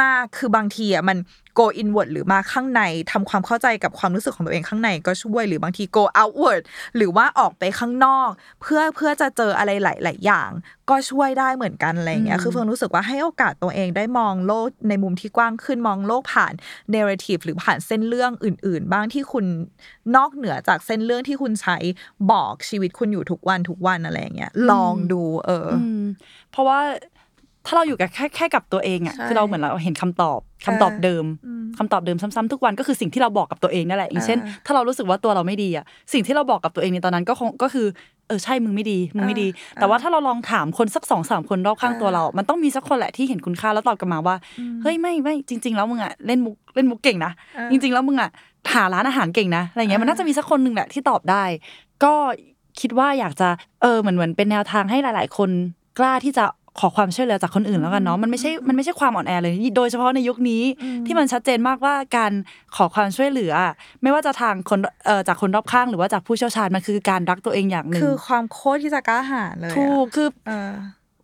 [0.00, 1.18] มากๆ คือบางทีอะมัน
[1.58, 2.82] go inward หรือมาข้างใน
[3.12, 6.62] ทำความเข้าใจกับความรู้สึกของตัวเองข้างในก็ช่วยหรือบางที go outward
[6.96, 8.30] หรือว่าออกไปข้างนอก
[8.62, 10.50] เพื่อเพื่อจะเจออะไรหลาย ๆ อย่าง
[10.90, 16.52] ก็ช่วยได้เหมือนกันอะไรอย่างเงี้ยอืมคือเฟิร์นรู้สึกว่าให้โอกาสตัวเองได้มองโลกในมุมที่กว้างขึ้นมองโลกผ่าน
[16.94, 19.44] narrative หรือผ่านเส้นเรื่องอื่น ๆ บ้างที่คุณ
[20.16, 21.76] นอกเหนือจากเส้นเรื่องที่คุณใช้
[22.30, 26.02] บอกชีวิตคุณอยู่ทุกวันทุกวันอะไรอย่างเงี้ยลองดู เออออืม
[26.50, 26.80] เพราะว่า
[27.66, 37.86] ถ้าเราอยู่กับแค่แค่กับตัวเองอะใช่คือเราเหมือนเราเห็นคำตอบคำตอบเดิมอืมคำตอบเดิมซ้ำๆทุกวันก็คือสิ่งที่เราบอกกับตัวเองนั่นแหละอย่างเช่นอ่าถ้าเรารู้สึกว่าตัวเราไม่ดีอะสิ่งที่เราบอกกับตัวเองในตอนนั้นก็คงก็คือ
[38.28, 48.30] เออใช่มึงไม่ดีมึงไม่ดีอ่าแต่ว่าถ้าเราลองถามคนสักสองสามคนรอบข้างอ่าตัวเรา มันต้องมีสักคนแหละที่เห็นคุณค่าแล้วตอบกลับมาว่าอืมเฮ้ยไม่ไม่จริง ๆ แล้วมึงอะเล่นมุกเล่นมุกเก่งนะอ่าจริง ๆ แล้วมึงอะ
[48.74, 51.44] หาร้านอาหารเก่งนะอะไรเงี้ยมันอ่าน่าจะมีสักคนหนึ่งแหละที่ตอบได้
[52.04, 52.14] ก็
[52.80, 53.48] คิดว่าอยากจะ
[53.82, 55.50] เออเหมือนเหมือนเป็นแนวทางให้หลาย ๆ คน
[55.98, 56.44] กล้าที่จะ
[56.80, 62.32] ขอความช่วยเหลือจากคนอื่นแล้วกันเนาะมันไม่ใช่มันไม่ใช่ความอ่อนแอเลย โดยเฉพาะในยุคนี้อืมที่มันชัดเจนมากว่าการ
[62.76, 63.52] ขอความช่วยเหลือ
[64.02, 70.70] ไม่ว่าจะทางคนเอ่อจากคนรอบข้างหรือว่าจากผู้เชี่ยวชาญมันคือการรักตัวเองอย่างหนึ่งคือความโคตรที่จะกล้าหาญเลยอะถูกคือเออ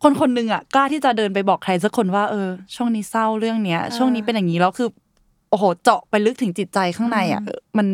[0.03, 4.89] คนคนหนึ่งอะกล้าที่จะเดินไปบอกใครสักคนว่าเออ ช่วงนี้เศร้าเรื่องเนี้ยเออช่วงนี้เป็นอย่างนี้แล้วคือ
[5.49, 7.87] โอ้โหเจาะไปลึกถึงจิตใจข้างในอะอืมเออมัน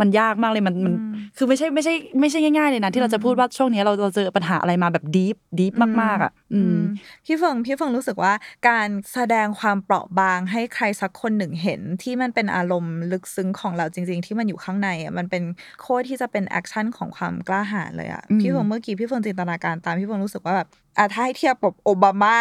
[0.00, 5.72] มันยากมากเลยมันมันอืมคือไม่ใช่ไม่ใช่ไม่ใช่ง่ายๆเลยนะที่เราจะพูดว่าช่วงนี้เราเราเจอปัญหาอะไรมาแบบ deep deep
[6.02, 6.78] มากๆอะอืม
[7.26, 8.32] พี่เฟืองพี่เฟืองรู้สึกว่า
[8.68, 15.42] การแสดงความเปราะบางให้ใครสักคนหนึ่งเห็น ที่มันเป็นอารมณ์ลึกซึ้งของเราจริง ๆ ที่มันอยู่ข้างในอะมันเป็น
[15.80, 20.68] โคตรที่จะเป็น action ของความกล้าหาญเลยอะอืมพี่เฟืองเมื่อกี้พี่เฟืองจินตนาการตามพี่เฟืองรู้สึกว่าแบบ
[20.98, 22.38] อะถ้าให้เทียบกับโอบามา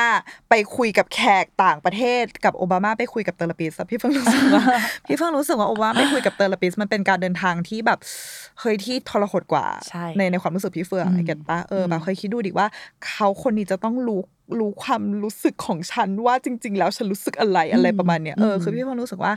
[0.49, 4.63] ไปคุยกับแขกต่างประเทศ กับโอบามาไปคุยกับ therapist อะพี่เฟืองรู้สึกว่า
[5.05, 7.99] พี่เฟืองรู้สึกว่าโอบามาไปคุยกับ therapist มันเป็นการเดินทางที่แบบ
[8.59, 12.67] เฮ้ยที่ทรหดกว่าใช่ในในความรู้สึกพี่เฟืองอืม I get ปะเอออมแบบเคยคิดดูดิว่า
[13.07, 14.21] เขาคนนี้จะต้องรู้
[14.59, 19.33] รู้ความรู้สึกของฉันว่าจริง ๆ แล้วฉันรู้สึกอะไรอะไรประมาณเนี้ยเออคือพี่เฟืองรู้สึกว่า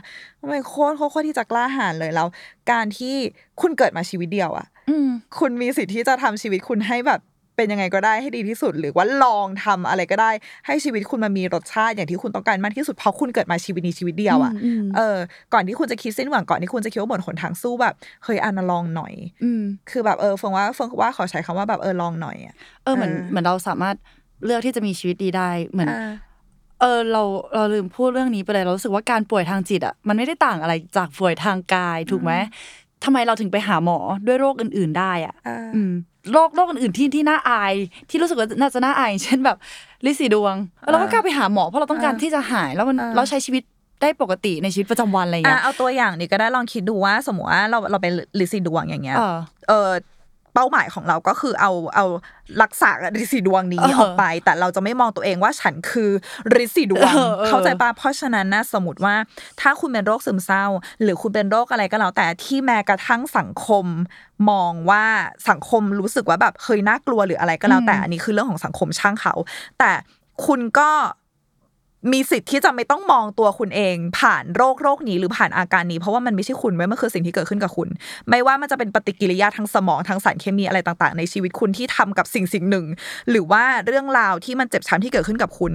[0.51, 2.27] มันโคตรโคตรโคตรที่จะกล้าหาญเลยแล้ว
[2.71, 3.15] การที่
[3.61, 5.07] คุณเกิดมาชีวิตเดียวอะอืม
[5.39, 7.21] คุณมีสิทธิ์ที่จะทำชีวิตคุณให้แบบ
[7.55, 10.31] เป็นยังไงก็ได้ให้ดีที่สุด หรือว่าลองทำอะไรก็ได้
[10.65, 15.17] ให้ชีวิตคุณมันมีรสชาติอย่างที่คุณต้องการมากที่สุดเพราะคุณเกิดมาชีวิตนี้ชีวิตเดียวอะอืมอืมเออ
[15.53, 17.93] ก่อนที่คุณจะคิดสิ้นหวังก่อนที่คุณจะคิดว่าหมดหนทางสู้แบบ
[18.23, 23.95] เฮ้ยอันนะลองหน่อยอืมคือแบบเออเฟิงว่าเฟิงว่าขอใช้คำว่าแบบเออลองหน่อยอะเออเหมือนเออเหมือนเราสามารถ
[24.45, 26.11] เลือกที่จะมีชีวิตดีได้เหมือนอ่า
[26.81, 32.31] เออเราเราลืมพูดเรื่องนี้ไปเลยเรารู้สึกว่าการป่วยทางจิตอะมันไม่ได้ต่างอะไรจากป่วยทางกายถูกไหม
[33.03, 35.91] ทำไมเราถึงไปหาหมอด้วยโรคอื่น ๆ ได้อะอ่าอืม
[36.31, 37.73] โรคโรคอื่นๆที่ที่น่าอาย
[38.09, 39.57] ที่รู้สึกว่าน่าจะน่าอายเช่นแบบ
[40.05, 40.55] ริดสีดวง
[40.91, 43.63] เราก็กล้าไปหาหมอเพราะเราต้องการอ่าที่จะหายแล้วมันอ่าเราใช้ชีวิต
[44.01, 49.17] ได้ปกติในชีวิตประจำวันอะไรอย่างอะเงี้ยเอาตัวอย่างนี้ก็ได้ลองคิดดูว่า สมมติว่าเราเราเป็นริดสีดวงอย่างเงี้ย
[49.67, 49.89] เออ
[50.55, 52.05] เออเป้าหมายของเราก็คือเอาเอา
[52.61, 56.09] รักษาริดสีดวงนี้เออออกไป แต่เราจะไม่มองตัวเองว่าฉันคือ
[56.55, 59.15] ริดสีดวงเออเออเข้าใจปะเพราะฉะนั้นนะสมมติว่า
[59.61, 60.65] ถ้าคุณเป็นโรคซึมเศร้า
[61.01, 63.85] หรือคุณเป็นโรคอะไรก็แล้วแต่ที่แม้กระทั่งสังคม
[64.49, 65.05] มองว่า
[65.49, 69.33] สังคมรู้สึกว่าแบบเคยน่ากลัวหรืออะไรก็แล้วแต่อืมอันนี้คือเรื่องของสังคมช่างเขา
[69.79, 69.91] แต่
[70.45, 70.89] คุณก็
[72.11, 77.89] มีสิทธิ์ที่จะไม่ต้องมองตัวคุณเอง ผ่านโรคโรคนี้หรือผ่านอาการนี้ เพราะว่ามันไม่ใช่คุณไว้มันคือสิ่งที่เกิดขึ้นกับคุณ
[78.29, 82.85] ไม่ว่ามันจะเป็นปฏิกิริยาทางสมองทางสารเคมีอะไรต่าง ๆ ในชีวิตคุณที่ทำกับสิ่งสิ่งหนึ่ง
[83.29, 85.71] หรือว่าเรื่องราวที่มันเจ็บช้ำที่เกิดขึ้นกับคุณ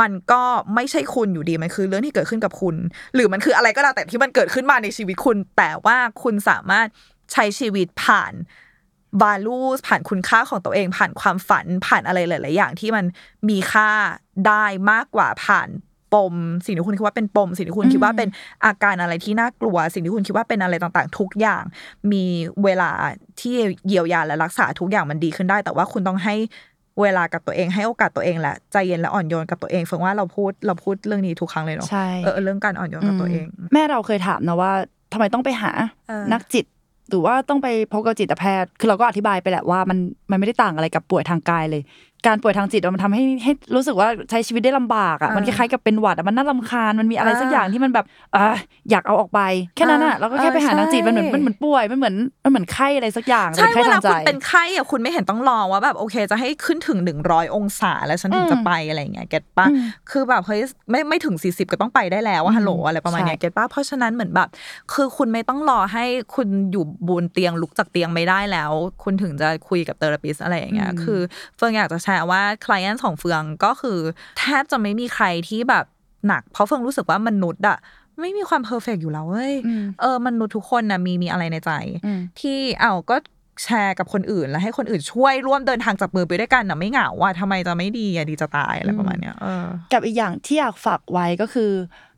[0.00, 0.42] มันก็
[0.74, 2.74] ไม่ใช่คุณอยู่ดีมันคือเรื่องที่เกิดขึ้นกับคุณ
[3.14, 6.86] หรือมันคืออะไรก็แล้วแต่ที่มันเกิดขึ้นมาในชีวิตคุณ แต่ว่าคุณสามารถ
[7.32, 8.32] ใช้ชีวิตผ่าน
[9.22, 13.04] v a l u e ผ่านคุณค่าของตัวเอง ผ่านความฝันผ่านอะไรหลาย ๆ อย่างที่มัน
[13.48, 13.88] มีค่า
[14.46, 15.68] ได้มากกว่าผ่าน
[16.14, 18.28] ปม สิ่งที่คุณคิดว่าเป็นปม สิ่งที่คุณคิดว่าเป็น
[18.64, 21.62] อาการอะไรที่น่ากลัว สิ่งที่คุณคิดว่าเป็นอะไรต่างๆ ทุกอย่าง
[22.12, 22.24] มี
[22.64, 22.90] เวลา
[23.40, 23.56] ที่
[23.88, 26.34] เยียวยาและรักษาทุกอย่างมันดีขึ้นได้ แต่ว่าคุณต้องให้
[27.02, 34.72] เวลากับตัวเองให้โอกาสตัวเองแหละใจเย็นและอ่อนโยนกับตัวเองเฟิงว่าเราพูดเราพูดเรื่องนี้ทุกครั้งเลยเนาะใช่เออเรื่องการอ่อนโยนกับตัวเอง แม่เราเคยถามนะว่า
[35.12, 35.72] ทำไมต้องไปหา
[36.32, 36.64] นักจิต
[37.08, 39.98] หรือว่าต้องไปพบกับจิตแพทย์ คือเราก็อธิบายไปแหละว่ามัน
[40.30, 41.82] มันไม่ได้ต่างอะไรกับป่วยทางกายเลย
[42.26, 48.06] การป่วยทางจิตมันทำให้ให้รู้สึกว่าใช้ชีวิตได้ลำบากอะอ่ามัมันคล้ายๆกับเป็นหวัดอะมันน่ารำคาญมันมีอะไรอ่าสักอย่างที่มันแบบ
[48.36, 48.44] อะ
[48.90, 49.40] อยากเอาออกไป
[49.76, 52.14] แค่นั้นอะอ่าเราก็แค่ไปหาเออนักจิตมันเหมือนใช่มันเหมือนป่วยมันเหมือน
[52.44, 60.60] มันเหมือนไข้อะไรสักอย่างใช่เป็นไข้เวลาทางใจคุณเป็นไข้อะคุณไม่เห็นต้องรอว่าแบบโอเค จะให้ขึ้นถึงหนึ่งร้อยองศาแล้วฉันถึงอืมจะไปอะไรอย่างเงี้ย get ปะอืมคือแบบเฮ้ย
[60.90, 64.48] ไม่ไม่ถึงสี่สิบก็ต้องไปได้แล้วว่าฮัลโหลอืมอะไรประมาณเนี้ยใช่ get ปะเพราะฉะนั้นเหมือนแบบ
[64.92, 66.04] คือคุณไม่ต้องรอให้
[66.34, 68.70] คุณอยู่บนเตียงลุกจากเตียงไม่ได้แล้ว
[69.02, 71.20] คุณถึงจะคุยกับ therapist อะไรอย่างเงี้ยคือ
[71.56, 73.98] เฟืองอยากจะแชร์ว่า client ของเฟืองก็คือ
[74.38, 75.84] แทบจะไม่มีใครที่แบบ
[76.26, 77.78] หนัก เพราะเฟืองรู้สึกว่ามนุษย์อะ
[78.20, 81.70] ไม่มีความเพอร์เฟกอยู่แล้วเว้ยอืมเออมนุษย์ทุกคนนะมีมีอะไรในใจ
[82.04, 83.16] อืมที่เอาก็
[83.64, 91.70] แชร์กับคนอื่น แล้วให้คนอื่นช่วยร่วมเดินทางจับมือไปด้วยกันนะไม่เหงาว่าทำไมจะไม่ดีอะดีจะตายอะไรประมาณเนี้ยเออกับอีกอย่างที่อยากฝากไว้ก็คือ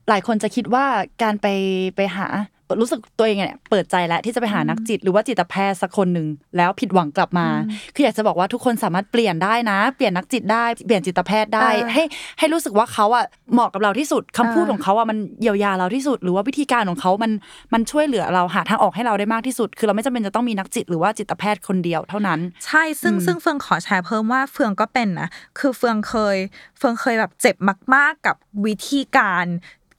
[0.08, 0.84] หลายคนจะคิดว่า
[1.22, 1.46] การไป
[1.96, 2.26] ไปหา
[2.80, 7.46] รู้สึกตัวเองเนี่ยเปิดใจแล้วที่จะไปหานักจิต หรือว่าจิตแพทย์สักคนหนึ่งแล้วผิดหวังกลับมา
[7.94, 12.04] คืออยากจะบอกว่าทุกคนสามารถเปลี่ยนได้นะ เปลี่ยนนักจิตได้เปลี่ยนจิตแพทย์ได้เออให้
[12.38, 17.32] ให้รู้สึกว่าเขาอะเหมาะกับเราที่สุดคำพูดของเขาอะมันเยียวยาเราที่สุด หรือว่าวิธีการของเขามัน
[17.72, 26.36] มันช่วยเหลือเราหาทางออกให้เราได้มากที่สุด คือเราไม่จำเป็นจะต้องมีนักจิต หรือว่าจิตแพทย์คนเดียวเท่านั้น ใช่ซึ่งซึ่งเฟืองขอแชร์เพิ่มว่าเฟืองก็เป็นนะคือเฟืองเคย
[26.78, 27.56] เฟืองเคยแบบเจ็บ
[27.94, 29.46] มาก ๆ กับวิธีการ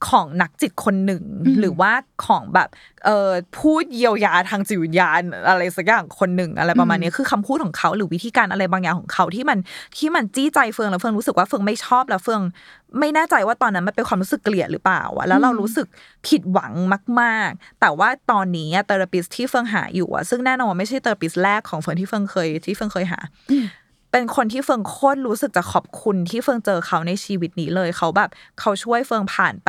[0.08, 1.22] ของนักจิตคนหนึ่ง
[1.60, 1.92] หรือว่า
[2.26, 2.68] ของแบบ
[3.04, 9.58] เอ่อพูดเยียวยาทางจิตวิญญาณอะไรสักอย่างคนหนึ่งอะไรประมาณนี้คือคำพูดของเขาหรือวิธีการอะไรบางอย่างของเขาที่มัน
[9.96, 12.42] ที่มันจี้ใจเฟืองแล้วเฟืองรู้สึกว่าเฟืองไม่ชอบแล้วเฟือง
[12.98, 15.86] ไม่แน่ใจว่าตอนนั้นมันเป็นความรู้สึกเกลียดหรือเปล่าอะแล้วเรารู้สึก
[16.26, 16.72] ผิดหวัง
[17.20, 23.20] มาก ๆ แต่ว่าตอนนี้ therapist ที่เฟืองหาอยู่อะซึ่งแน่นอนว่าไม่ใช่ therapist แรกของเฟืองที่เฟืองเคยที่เฟืองเคยหา
[24.12, 28.30] เป็นคนที่เฟืองโคตรรู้สึกจะขอบคุณที่เฟืองเจอเขาในชีวิตนี้เลยเขาแบบ
[28.60, 29.68] เขาช่วยเฟืองผ่านไป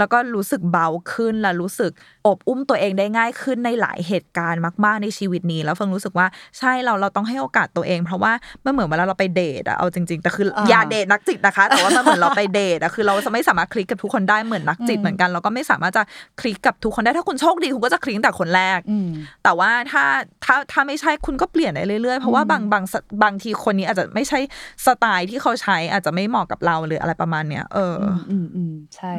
[0.00, 1.90] แล้วก็รู้สึกเบาขึ้นและรู้สึก
[2.26, 6.26] โอบอุ้มตัวเองได้ง่ายขึ้นในหลายเหตุการณ์มาก ๆในชีวิตนี้ แล้วเฟืองรู้สึกว่า
[6.58, 8.32] ใช่เราเราต้องให้โอกาสตัวเอง เพราะว่า
[8.64, 16.02] มันเหมือนเวลาเราไปเดทอะเอาจริง ๆ แต่คืออาอย่าเดทนักจิตนะคะ แต่ว่ามันเหมือนเราไปเดทอะคือเราจะไม่สามารถคลิกกับทุกคนได้เหมือนนักจิตเหมือนกันเราก็ไม่สามารถจะ
[16.40, 19.08] คลิกกับทุกคนได้ถ้าคุณโชคดีคุณก็จะคลิกตั้งแต่คนแรกอืม
[19.44, 20.04] แต่ว่าถ้า
[20.44, 24.38] ถ้าถ้าไม่ใช่คุณก็เปลี่ยนได้เรื่อยๆเพราะว่าบางบางสบางทีคนนี้อาจจะไม่ใช่
[24.86, 29.12] สไตล์ที่เขาใช้อาจจะไม่เหมาะกับเราหรืออะไรประมาณเนี้ยเออออืมอืมใช่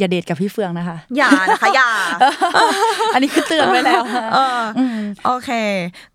[0.00, 1.90] อย่าเดทกับพี่เฟืองนะคะ อย่านะคะอย่า
[3.14, 4.02] อันนี้คือเตือนไว้แล้ว
[4.34, 4.80] เอออ
[5.26, 5.50] โอเค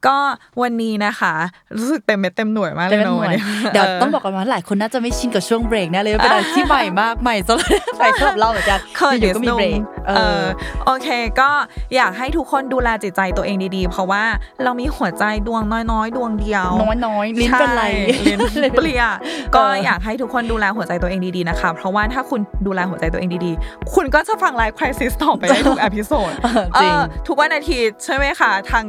[0.07, 0.17] ก็
[0.61, 1.33] วันนี้นะคะ
[1.77, 3.41] รู้สึกเต็มเม็ดเต็มหน่วยมากเลแต่ยเป็นเนหอะน่วยวันนี้
[3.73, 10.43] เดี๋ยวต้องบอกก่อนว่าหลายคนน่าจะไม่ชินกับช่วงเบรกแน่เลยเป็นอะไรที่ใหม่มากใหม่สำหรับใหม่สำหรับเราเหมือนกันเคยอยู่ๆก็มีเบรกเออ
[10.85, 11.07] โอเค
[11.39, 11.49] ก็
[11.95, 14.23] อยากให้ทุกคนดูแลจิตใจตัวเองดีๆ เพราะว่า
[14.63, 17.83] เรามีหัวใจดวงน้อยๆ ดวงเดียว น้อยน้อยๆลิ้นเป็นไร
[18.15, 18.39] ใช่ลิ้น
[18.75, 19.03] เปลี่ย
[19.55, 26.93] ก็อยากให้ทุกคนดูแลหัวใจตัวเองดีๆนะคะ เพราะว่าถ้าคุณดูแลหัวใจตัวเองดีๆคุณก็จะฟัง Life Crisis ต่อไปได้ทุก episode เออจริง
[27.27, 28.85] ทุกวันอาทิตย์ใช่ไหมคะ ทาง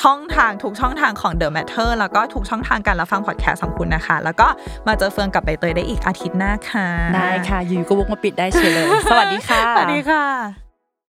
[0.00, 4.46] ช่องทางทุกช่องทางของ The Matter แล้วก็ทุกช่องทางการรับฟังพอดแคสต์ของคุณนะคะ แล้วก็
[4.86, 10.63] มาเจอเฟืองกับใบเตยได้อีกอาทิตย์หน้าค่ะ ได้ค่ะอยู่ๆก็วกมาปิดได้เฉยเลย สวัสดีค่ะ สวัสดีค่ะ